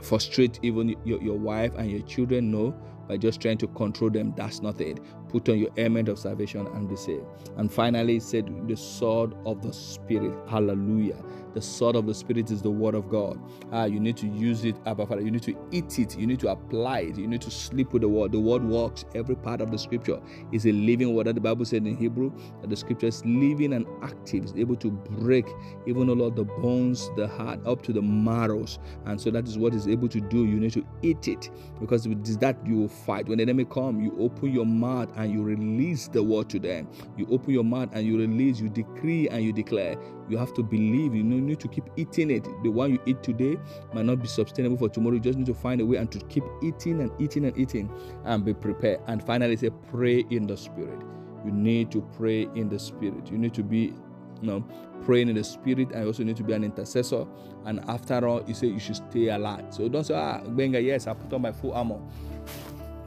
frustrate 0.00 0.58
even 0.62 0.96
your, 1.04 1.22
your 1.22 1.38
wife 1.38 1.74
and 1.76 1.90
your 1.90 2.00
children. 2.06 2.50
No 2.50 2.74
by 3.08 3.16
just 3.16 3.40
trying 3.40 3.58
to 3.58 3.66
control 3.68 4.10
them 4.10 4.32
that's 4.36 4.60
not 4.60 4.80
it 4.80 5.00
Put 5.28 5.48
on 5.50 5.58
your 5.58 5.70
helmet 5.76 6.08
of 6.08 6.18
salvation 6.18 6.66
and 6.68 6.88
be 6.88 6.96
saved. 6.96 7.24
And 7.56 7.70
finally, 7.70 8.14
he 8.14 8.20
said, 8.20 8.50
the 8.66 8.76
sword 8.76 9.34
of 9.44 9.62
the 9.62 9.72
Spirit. 9.72 10.32
Hallelujah. 10.48 11.22
The 11.58 11.62
sword 11.62 11.96
of 11.96 12.06
the 12.06 12.14
Spirit 12.14 12.52
is 12.52 12.62
the 12.62 12.70
word 12.70 12.94
of 12.94 13.10
God. 13.10 13.36
Ah, 13.72 13.86
you 13.86 13.98
need 13.98 14.16
to 14.18 14.28
use 14.28 14.64
it, 14.64 14.76
Abba 14.86 15.04
Father. 15.06 15.22
You 15.22 15.32
need 15.32 15.42
to 15.42 15.56
eat 15.72 15.98
it. 15.98 16.16
You 16.16 16.24
need 16.24 16.38
to 16.38 16.52
apply 16.52 17.00
it. 17.00 17.18
You 17.18 17.26
need 17.26 17.42
to 17.42 17.50
sleep 17.50 17.92
with 17.92 18.02
the 18.02 18.08
word. 18.08 18.30
The 18.30 18.38
word 18.38 18.62
works. 18.62 19.04
Every 19.16 19.34
part 19.34 19.60
of 19.60 19.72
the 19.72 19.78
scripture 19.80 20.20
is 20.52 20.66
a 20.66 20.70
living 20.70 21.14
word. 21.14 21.26
That 21.26 21.34
the 21.34 21.40
Bible 21.40 21.64
said 21.64 21.84
in 21.84 21.96
Hebrew 21.96 22.30
that 22.60 22.70
the 22.70 22.76
scripture 22.76 23.08
is 23.08 23.24
living 23.24 23.72
and 23.72 23.88
active, 24.04 24.44
is 24.44 24.54
able 24.54 24.76
to 24.76 24.92
break 24.92 25.48
even 25.88 26.08
all 26.08 26.22
of 26.22 26.36
the 26.36 26.44
bones, 26.44 27.10
the 27.16 27.26
heart, 27.26 27.58
up 27.66 27.82
to 27.82 27.92
the 27.92 28.02
marrows. 28.02 28.78
And 29.06 29.20
so 29.20 29.32
that 29.32 29.48
is 29.48 29.58
what 29.58 29.74
is 29.74 29.88
able 29.88 30.06
to 30.10 30.20
do. 30.20 30.44
You 30.44 30.60
need 30.60 30.74
to 30.74 30.86
eat 31.02 31.26
it 31.26 31.50
because 31.80 32.06
it 32.06 32.28
is 32.28 32.38
that 32.38 32.56
you 32.64 32.76
will 32.76 32.88
fight. 32.88 33.26
When 33.26 33.38
the 33.38 33.42
enemy 33.42 33.64
come, 33.64 34.00
you 34.00 34.16
open 34.20 34.52
your 34.52 34.64
mouth 34.66 35.08
and 35.16 35.32
you 35.32 35.42
release 35.42 36.06
the 36.06 36.22
word 36.22 36.50
to 36.50 36.60
them. 36.60 36.88
You 37.16 37.26
open 37.32 37.52
your 37.52 37.64
mouth 37.64 37.88
and 37.94 38.06
you 38.06 38.16
release, 38.16 38.60
you 38.60 38.68
decree 38.68 39.28
and 39.28 39.42
you 39.42 39.52
declare. 39.52 39.96
You 40.28 40.36
have 40.38 40.52
to 40.54 40.62
believe. 40.62 41.14
You 41.14 41.22
need 41.22 41.60
to 41.60 41.68
keep 41.68 41.84
eating 41.96 42.30
it. 42.30 42.44
The 42.62 42.68
one 42.70 42.92
you 42.92 43.00
eat 43.06 43.22
today 43.22 43.56
might 43.92 44.04
not 44.04 44.20
be 44.20 44.28
sustainable 44.28 44.76
for 44.76 44.88
tomorrow. 44.88 45.14
You 45.14 45.20
just 45.20 45.38
need 45.38 45.46
to 45.46 45.54
find 45.54 45.80
a 45.80 45.86
way 45.86 45.96
and 45.96 46.10
to 46.12 46.18
keep 46.26 46.44
eating 46.62 47.00
and 47.00 47.10
eating 47.20 47.44
and 47.44 47.56
eating 47.58 47.90
and 48.24 48.44
be 48.44 48.54
prepared. 48.54 49.00
And 49.06 49.22
finally, 49.22 49.56
say, 49.56 49.70
pray 49.90 50.24
in 50.30 50.46
the 50.46 50.56
spirit. 50.56 51.00
You 51.44 51.52
need 51.52 51.90
to 51.92 52.02
pray 52.16 52.42
in 52.54 52.68
the 52.68 52.78
spirit. 52.78 53.30
You 53.30 53.38
need 53.38 53.54
to 53.54 53.62
be, 53.62 53.94
you 54.42 54.48
know, 54.48 54.64
praying 55.04 55.28
in 55.28 55.36
the 55.36 55.44
spirit, 55.44 55.90
and 55.92 56.00
you 56.00 56.06
also 56.08 56.24
need 56.24 56.36
to 56.36 56.42
be 56.42 56.52
an 56.52 56.64
intercessor. 56.64 57.26
And 57.64 57.80
after 57.88 58.26
all, 58.26 58.42
you 58.46 58.54
say 58.54 58.66
you 58.66 58.80
should 58.80 58.96
stay 58.96 59.28
alert. 59.28 59.72
So 59.72 59.88
don't 59.88 60.04
say, 60.04 60.14
ah, 60.14 60.40
Benga, 60.40 60.80
yes, 60.80 61.06
I 61.06 61.14
put 61.14 61.32
on 61.32 61.42
my 61.42 61.52
full 61.52 61.72
armor. 61.72 62.00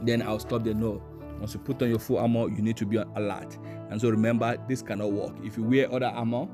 Then 0.00 0.22
I'll 0.22 0.38
stop 0.38 0.64
there. 0.64 0.74
No. 0.74 1.02
Once 1.38 1.54
you 1.54 1.60
put 1.60 1.82
on 1.82 1.90
your 1.90 1.98
full 1.98 2.18
armor, 2.18 2.48
you 2.48 2.62
need 2.62 2.76
to 2.76 2.86
be 2.86 2.98
on 2.98 3.10
alert. 3.16 3.58
And 3.90 4.00
so 4.00 4.08
remember, 4.08 4.56
this 4.68 4.80
cannot 4.80 5.12
work. 5.12 5.34
If 5.42 5.56
you 5.56 5.64
wear 5.64 5.92
other 5.92 6.06
armor, 6.06 6.48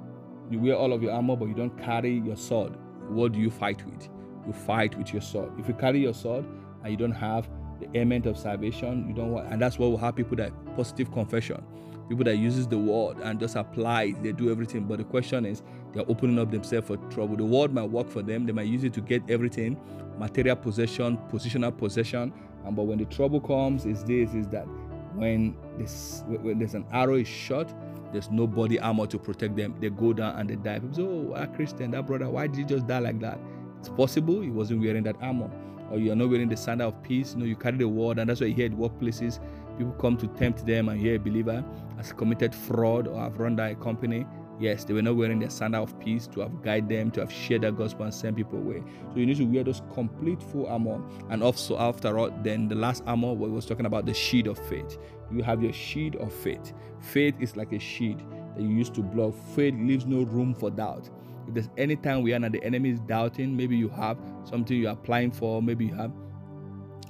you 0.50 0.58
wear 0.58 0.74
all 0.74 0.92
of 0.92 1.02
your 1.02 1.12
armor, 1.12 1.36
but 1.36 1.46
you 1.46 1.54
don't 1.54 1.76
carry 1.78 2.18
your 2.18 2.36
sword. 2.36 2.74
What 3.08 3.32
do 3.32 3.38
you 3.38 3.50
fight 3.50 3.84
with? 3.84 4.08
You 4.46 4.52
fight 4.52 4.96
with 4.96 5.12
your 5.12 5.22
sword. 5.22 5.52
If 5.58 5.68
you 5.68 5.74
carry 5.74 6.00
your 6.00 6.14
sword 6.14 6.44
and 6.82 6.90
you 6.90 6.96
don't 6.96 7.12
have 7.12 7.48
the 7.80 7.88
helmet 7.98 8.26
of 8.26 8.38
salvation, 8.38 9.06
you 9.08 9.14
don't 9.14 9.30
want, 9.30 9.52
and 9.52 9.60
that's 9.60 9.78
what 9.78 9.90
will 9.90 9.98
have 9.98 10.16
people 10.16 10.36
that 10.36 10.52
positive 10.76 11.12
confession, 11.12 11.62
people 12.08 12.24
that 12.24 12.36
uses 12.36 12.66
the 12.66 12.78
word 12.78 13.18
and 13.18 13.38
just 13.38 13.56
apply 13.56 14.04
it, 14.04 14.22
they 14.22 14.32
do 14.32 14.50
everything. 14.50 14.84
But 14.84 14.98
the 14.98 15.04
question 15.04 15.44
is, 15.44 15.62
they're 15.92 16.08
opening 16.08 16.38
up 16.38 16.50
themselves 16.50 16.86
for 16.86 16.96
trouble. 17.10 17.36
The 17.36 17.44
word 17.44 17.72
might 17.72 17.90
work 17.90 18.08
for 18.08 18.22
them. 18.22 18.46
They 18.46 18.52
might 18.52 18.66
use 18.66 18.84
it 18.84 18.92
to 18.94 19.00
get 19.00 19.22
everything, 19.28 19.78
material 20.18 20.56
possession, 20.56 21.18
positional 21.30 21.76
possession. 21.76 22.32
And 22.64 22.76
but 22.76 22.84
when 22.84 22.98
the 22.98 23.04
trouble 23.06 23.40
comes, 23.40 23.86
is 23.86 24.04
this 24.04 24.34
is 24.34 24.48
that 24.48 24.66
when 25.14 25.56
this 25.78 26.22
when 26.26 26.58
there's 26.58 26.74
an 26.74 26.86
arrow 26.92 27.16
is 27.16 27.28
shot, 27.28 27.72
there's 28.12 28.30
no 28.30 28.46
body 28.46 28.78
armor 28.78 29.06
to 29.06 29.18
protect 29.18 29.56
them. 29.56 29.74
They 29.80 29.90
go 29.90 30.12
down 30.12 30.36
and 30.38 30.48
they 30.48 30.56
die. 30.56 30.78
People 30.78 30.94
say, 30.94 31.02
Oh, 31.02 31.34
ah, 31.36 31.46
Christian, 31.46 31.90
that 31.92 32.06
brother, 32.06 32.28
why 32.28 32.46
did 32.46 32.56
he 32.56 32.64
just 32.64 32.86
die 32.86 32.98
like 32.98 33.20
that? 33.20 33.38
It's 33.78 33.88
possible 33.88 34.40
he 34.40 34.50
wasn't 34.50 34.80
wearing 34.80 35.02
that 35.04 35.16
armor. 35.20 35.50
Or 35.90 35.98
you 35.98 36.12
are 36.12 36.16
not 36.16 36.28
wearing 36.28 36.48
the 36.48 36.56
sandal 36.56 36.88
of 36.88 37.02
peace. 37.02 37.32
You 37.32 37.40
know, 37.40 37.44
you 37.46 37.56
carry 37.56 37.78
the 37.78 37.88
word, 37.88 38.18
and 38.18 38.28
that's 38.28 38.40
why 38.40 38.48
you 38.48 38.54
hear 38.54 38.66
at 38.66 38.72
workplaces. 38.72 39.40
People 39.78 39.92
come 39.92 40.16
to 40.18 40.26
tempt 40.28 40.66
them, 40.66 40.88
and 40.88 41.00
hear 41.00 41.14
a 41.14 41.18
believer 41.18 41.64
has 41.96 42.12
committed 42.12 42.54
fraud 42.54 43.06
or 43.06 43.20
have 43.20 43.38
run 43.38 43.58
a 43.58 43.74
company. 43.76 44.26
Yes, 44.60 44.84
they 44.84 44.92
were 44.92 45.02
not 45.02 45.14
wearing 45.16 45.38
the 45.38 45.50
sandal 45.50 45.84
of 45.84 45.98
peace 46.00 46.26
to 46.28 46.40
have 46.40 46.62
guided 46.62 46.88
them, 46.88 47.10
to 47.12 47.20
have 47.20 47.32
shared 47.32 47.62
the 47.62 47.70
gospel 47.70 48.04
and 48.04 48.14
send 48.14 48.36
people 48.36 48.58
away. 48.58 48.82
So 49.12 49.20
you 49.20 49.26
need 49.26 49.36
to 49.36 49.44
wear 49.44 49.62
those 49.62 49.82
complete 49.94 50.42
full 50.42 50.66
armor. 50.66 51.00
And 51.30 51.42
also, 51.44 51.78
after 51.78 52.18
all, 52.18 52.30
then 52.42 52.68
the 52.68 52.74
last 52.74 53.04
armor, 53.06 53.32
we 53.34 53.48
was 53.48 53.66
talking 53.66 53.86
about 53.86 54.04
the 54.04 54.14
shield 54.14 54.48
of 54.48 54.58
faith. 54.68 54.98
You 55.30 55.42
have 55.44 55.62
your 55.62 55.72
shield 55.72 56.16
of 56.16 56.32
faith. 56.32 56.72
Faith 57.00 57.36
is 57.40 57.56
like 57.56 57.72
a 57.72 57.78
shield 57.78 58.20
that 58.56 58.62
you 58.62 58.70
use 58.70 58.90
to 58.90 59.00
block. 59.00 59.34
Faith 59.54 59.74
leaves 59.74 60.06
no 60.06 60.22
room 60.22 60.54
for 60.54 60.70
doubt. 60.70 61.08
If 61.46 61.54
there's 61.54 61.70
any 61.78 61.94
time 61.96 62.22
we 62.22 62.32
are 62.32 62.36
and 62.36 62.52
the 62.52 62.62
enemy 62.64 62.90
is 62.90 63.00
doubting, 63.00 63.56
maybe 63.56 63.76
you 63.76 63.88
have 63.90 64.18
something 64.44 64.76
you're 64.76 64.92
applying 64.92 65.30
for, 65.30 65.62
maybe 65.62 65.86
you 65.86 65.94
have 65.94 66.12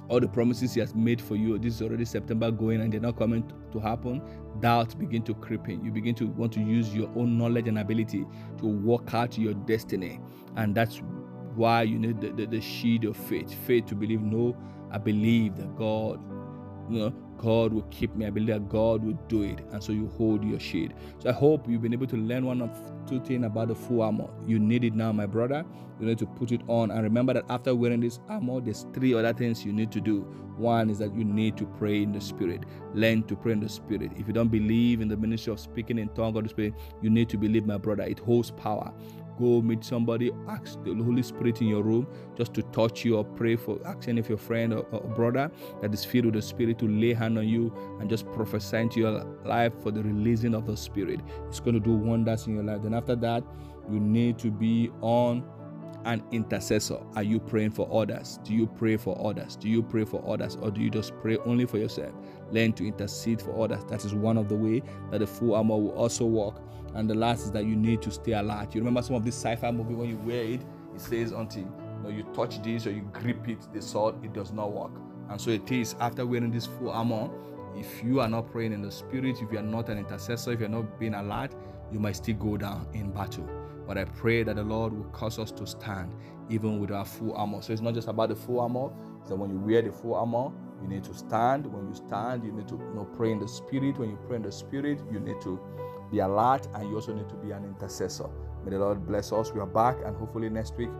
all 0.07 0.19
the 0.19 0.27
promises 0.27 0.73
he 0.73 0.79
has 0.79 0.93
made 0.95 1.19
for 1.21 1.35
you. 1.35 1.57
This 1.57 1.75
is 1.75 1.81
already 1.81 2.05
September 2.05 2.51
going 2.51 2.81
and 2.81 2.93
they're 2.93 3.01
not 3.01 3.17
coming 3.17 3.51
to 3.71 3.79
happen. 3.79 4.21
Doubt 4.59 4.97
begin 4.97 5.23
to 5.23 5.33
creep 5.35 5.67
in. 5.69 5.83
You 5.83 5.91
begin 5.91 6.15
to 6.15 6.27
want 6.27 6.53
to 6.53 6.61
use 6.61 6.93
your 6.93 7.09
own 7.15 7.37
knowledge 7.37 7.67
and 7.67 7.79
ability 7.79 8.25
to 8.57 8.65
work 8.65 9.13
out 9.13 9.37
your 9.37 9.53
destiny. 9.53 10.19
And 10.55 10.75
that's 10.75 11.01
why 11.55 11.83
you 11.83 11.99
need 11.99 12.21
the, 12.21 12.31
the, 12.31 12.45
the 12.45 12.61
shield 12.61 13.05
of 13.05 13.17
faith. 13.17 13.53
Faith 13.65 13.85
to 13.87 13.95
believe, 13.95 14.21
no, 14.21 14.55
I 14.91 14.97
believe 14.97 15.55
that 15.57 15.75
God, 15.75 16.19
you 16.89 16.99
know, 16.99 17.13
God 17.39 17.73
will 17.73 17.87
keep 17.89 18.13
me. 18.15 18.25
I 18.25 18.29
believe 18.29 18.49
that 18.49 18.69
God 18.69 19.03
will 19.03 19.17
do 19.27 19.43
it. 19.43 19.59
And 19.71 19.81
so 19.81 19.93
you 19.93 20.07
hold 20.17 20.43
your 20.43 20.59
shield. 20.59 20.93
So 21.19 21.29
I 21.29 21.33
hope 21.33 21.67
you've 21.67 21.81
been 21.81 21.93
able 21.93 22.07
to 22.07 22.17
learn 22.17 22.45
one 22.45 22.61
of 22.61 22.69
two 23.07 23.21
things 23.21 23.45
about 23.45 23.69
the 23.69 23.75
full 23.75 24.01
armor. 24.01 24.29
You 24.45 24.59
need 24.59 24.83
it 24.83 24.93
now, 24.93 25.11
my 25.13 25.25
brother. 25.25 25.65
You 25.99 26.05
need 26.05 26.17
to 26.19 26.25
put 26.25 26.51
it 26.51 26.61
on. 26.67 26.91
And 26.91 27.01
remember 27.01 27.33
that 27.33 27.45
after 27.49 27.73
wearing 27.73 28.01
this 28.01 28.19
armor, 28.27 28.59
there's 28.59 28.85
three 28.93 29.13
other 29.13 29.33
things 29.33 29.65
you 29.65 29.71
need 29.71 29.91
to 29.93 30.01
do. 30.01 30.21
One 30.57 30.89
is 30.89 30.99
that 30.99 31.15
you 31.15 31.23
need 31.23 31.55
to 31.57 31.65
pray 31.65 32.03
in 32.03 32.11
the 32.11 32.19
spirit. 32.19 32.65
Learn 32.93 33.23
to 33.23 33.35
pray 33.37 33.53
in 33.53 33.61
the 33.61 33.69
spirit. 33.69 34.11
If 34.17 34.27
you 34.27 34.33
don't 34.33 34.49
believe 34.49 34.99
in 34.99 35.07
the 35.07 35.15
ministry 35.15 35.53
of 35.53 35.59
speaking 35.61 35.97
in 35.97 36.09
tongue 36.09 36.35
or 36.35 36.41
the 36.41 36.49
spirit, 36.49 36.73
you 37.01 37.09
need 37.09 37.29
to 37.29 37.37
believe, 37.37 37.65
my 37.65 37.77
brother. 37.77 38.03
It 38.03 38.19
holds 38.19 38.51
power 38.51 38.93
go 39.39 39.61
meet 39.61 39.83
somebody, 39.83 40.31
ask 40.47 40.83
the 40.83 40.93
Holy 40.93 41.23
Spirit 41.23 41.61
in 41.61 41.67
your 41.67 41.81
room 41.81 42.07
just 42.37 42.53
to 42.55 42.61
touch 42.63 43.05
you 43.05 43.17
or 43.17 43.23
pray 43.23 43.55
for, 43.55 43.79
ask 43.85 44.07
any 44.07 44.19
of 44.19 44.29
your 44.29 44.37
friend 44.37 44.73
or, 44.73 44.85
or 44.91 45.01
brother 45.15 45.49
that 45.81 45.93
is 45.93 46.03
filled 46.03 46.25
with 46.25 46.35
the 46.35 46.41
Spirit 46.41 46.77
to 46.79 46.87
lay 46.87 47.13
hand 47.13 47.37
on 47.37 47.47
you 47.47 47.73
and 47.99 48.09
just 48.09 48.25
prophesy 48.33 48.77
into 48.77 48.99
your 48.99 49.23
life 49.45 49.73
for 49.81 49.91
the 49.91 50.03
releasing 50.03 50.53
of 50.53 50.65
the 50.67 50.75
Spirit. 50.75 51.21
It's 51.47 51.59
going 51.59 51.75
to 51.75 51.79
do 51.79 51.93
wonders 51.93 52.47
in 52.47 52.55
your 52.55 52.63
life. 52.63 52.83
Then 52.83 52.93
after 52.93 53.15
that, 53.15 53.43
you 53.89 53.99
need 53.99 54.37
to 54.39 54.51
be 54.51 54.91
on 55.01 55.43
an 56.05 56.23
intercessor. 56.31 56.99
Are 57.15 57.23
you 57.23 57.39
praying 57.39 57.71
for 57.71 57.87
others? 57.91 58.39
Do 58.43 58.53
you 58.53 58.67
pray 58.67 58.97
for 58.97 59.19
others? 59.25 59.55
Do 59.55 59.69
you 59.69 59.83
pray 59.83 60.05
for 60.05 60.23
others? 60.27 60.55
Or 60.55 60.71
do 60.71 60.81
you 60.81 60.89
just 60.89 61.13
pray 61.21 61.37
only 61.45 61.65
for 61.65 61.77
yourself? 61.77 62.13
Learn 62.51 62.73
to 62.73 62.85
intercede 62.85 63.41
for 63.41 63.63
others. 63.63 63.83
That 63.85 64.05
is 64.05 64.13
one 64.13 64.37
of 64.37 64.49
the 64.49 64.55
way 64.55 64.81
that 65.11 65.19
the 65.19 65.27
full 65.27 65.55
armor 65.55 65.77
will 65.77 65.91
also 65.91 66.25
work. 66.25 66.61
And 66.95 67.09
the 67.09 67.15
last 67.15 67.45
is 67.45 67.51
that 67.51 67.65
you 67.65 67.75
need 67.75 68.01
to 68.03 68.11
stay 68.11 68.33
alert. 68.33 68.73
You 68.73 68.81
remember 68.81 69.01
some 69.01 69.15
of 69.15 69.23
this 69.23 69.35
sci-fi 69.35 69.71
movie 69.71 69.93
when 69.93 70.09
you 70.09 70.17
wear 70.17 70.43
it, 70.43 70.61
it 70.95 71.01
says 71.01 71.31
until 71.31 71.63
you, 71.63 72.03
know, 72.03 72.09
you 72.09 72.23
touch 72.33 72.61
this 72.63 72.87
or 72.87 72.91
you 72.91 73.01
grip 73.13 73.47
it, 73.47 73.67
the 73.73 73.81
sword, 73.81 74.23
it 74.23 74.33
does 74.33 74.51
not 74.51 74.71
work. 74.71 74.91
And 75.29 75.39
so 75.39 75.51
it 75.51 75.71
is 75.71 75.95
after 75.99 76.25
wearing 76.25 76.51
this 76.51 76.65
full 76.65 76.89
armor, 76.89 77.29
if 77.75 78.03
you 78.03 78.19
are 78.19 78.27
not 78.27 78.51
praying 78.51 78.73
in 78.73 78.81
the 78.81 78.91
spirit, 78.91 79.37
if 79.41 79.51
you 79.51 79.59
are 79.59 79.63
not 79.63 79.89
an 79.89 79.99
intercessor, 79.99 80.53
if 80.53 80.59
you're 80.59 80.69
not 80.69 80.99
being 80.99 81.13
alert, 81.13 81.53
you 81.91 81.99
might 81.99 82.15
still 82.15 82.35
go 82.35 82.57
down 82.57 82.87
in 82.93 83.11
battle. 83.11 83.47
But 83.89 83.97
I 83.97 84.05
pray 84.05 84.43
that 84.43 84.55
the 84.55 84.63
Lord 84.63 84.93
will 84.93 85.05
cause 85.05 85.39
us 85.39 85.49
to 85.53 85.65
stand 85.65 86.13
even 86.47 86.79
with 86.79 86.91
our 86.91 87.03
full 87.03 87.33
armor. 87.33 87.59
So 87.63 87.73
it's 87.73 87.81
not 87.81 87.95
just 87.95 88.07
about 88.07 88.29
the 88.29 88.35
full 88.35 88.59
armor, 88.59 88.91
that 89.27 89.35
when 89.35 89.49
you 89.49 89.57
wear 89.57 89.81
the 89.81 89.91
full 89.91 90.13
armor, 90.13 90.51
you 90.79 90.87
need 90.87 91.03
to 91.05 91.13
stand. 91.15 91.65
When 91.65 91.87
you 91.87 91.95
stand, 91.95 92.43
you 92.43 92.51
need 92.51 92.67
to 92.67 92.75
you 92.75 92.93
know, 92.93 93.05
pray 93.17 93.31
in 93.31 93.39
the 93.39 93.47
spirit. 93.47 93.97
When 93.97 94.11
you 94.11 94.19
pray 94.27 94.35
in 94.35 94.43
the 94.43 94.51
spirit, 94.51 95.01
you 95.11 95.19
need 95.19 95.41
to 95.41 95.59
be 96.11 96.19
alert 96.19 96.67
and 96.75 96.87
you 96.87 96.93
also 96.93 97.15
need 97.15 97.29
to 97.29 97.35
be 97.37 97.49
an 97.49 97.65
intercessor. 97.65 98.29
May 98.63 98.69
the 98.69 98.77
Lord 98.77 99.07
bless 99.07 99.31
us. 99.31 99.51
We 99.51 99.59
are 99.59 99.65
back, 99.65 99.97
and 100.05 100.15
hopefully 100.15 100.49
next 100.49 100.77
week 100.77 100.91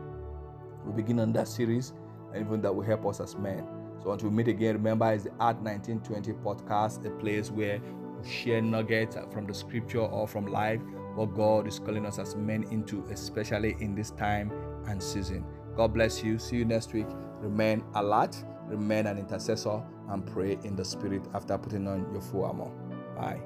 we 0.84 0.92
begin 0.92 1.20
on 1.20 1.32
that 1.34 1.48
series, 1.48 1.94
and 2.34 2.44
even 2.44 2.60
that 2.62 2.74
will 2.74 2.86
help 2.86 3.06
us 3.06 3.20
as 3.20 3.36
men. 3.36 3.68
So 4.02 4.14
until 4.14 4.30
we 4.30 4.36
meet 4.38 4.48
again, 4.48 4.74
remember 4.74 5.14
it's 5.14 5.26
the 5.26 5.32
Art 5.40 5.58
1920 5.58 6.34
podcast, 6.44 7.06
a 7.06 7.12
place 7.22 7.52
where 7.52 7.80
we 8.20 8.28
share 8.28 8.64
nuggets 8.64 9.16
from 9.32 9.46
the 9.46 9.54
scripture 9.54 10.00
or 10.00 10.28
from 10.28 10.48
life 10.48 10.82
what 11.16 11.36
God 11.36 11.68
is 11.68 11.80
calling 11.80 12.06
us 12.06 12.20
as 12.20 12.36
men 12.36 12.64
into, 12.72 13.06
especially 13.10 13.76
in 13.80 13.96
this 13.96 14.12
time 14.12 14.52
and 14.88 15.02
season. 15.02 15.46
God 15.76 15.94
bless 15.94 16.24
you. 16.24 16.40
See 16.40 16.58
you 16.58 16.66
next 16.66 16.94
week. 16.94 17.08
Remain 17.40 17.84
alert, 17.96 18.36
remain 18.68 19.08
an 19.08 19.18
intercessor, 19.18 19.82
and 20.10 20.26
pray 20.26 20.58
in 20.64 20.76
the 20.76 20.86
spirit 20.86 21.22
after 21.34 21.58
putting 21.58 21.88
on 21.88 22.12
your 22.12 22.22
full 22.22 22.46
armor. 22.46 22.70
Bye. 23.16 23.42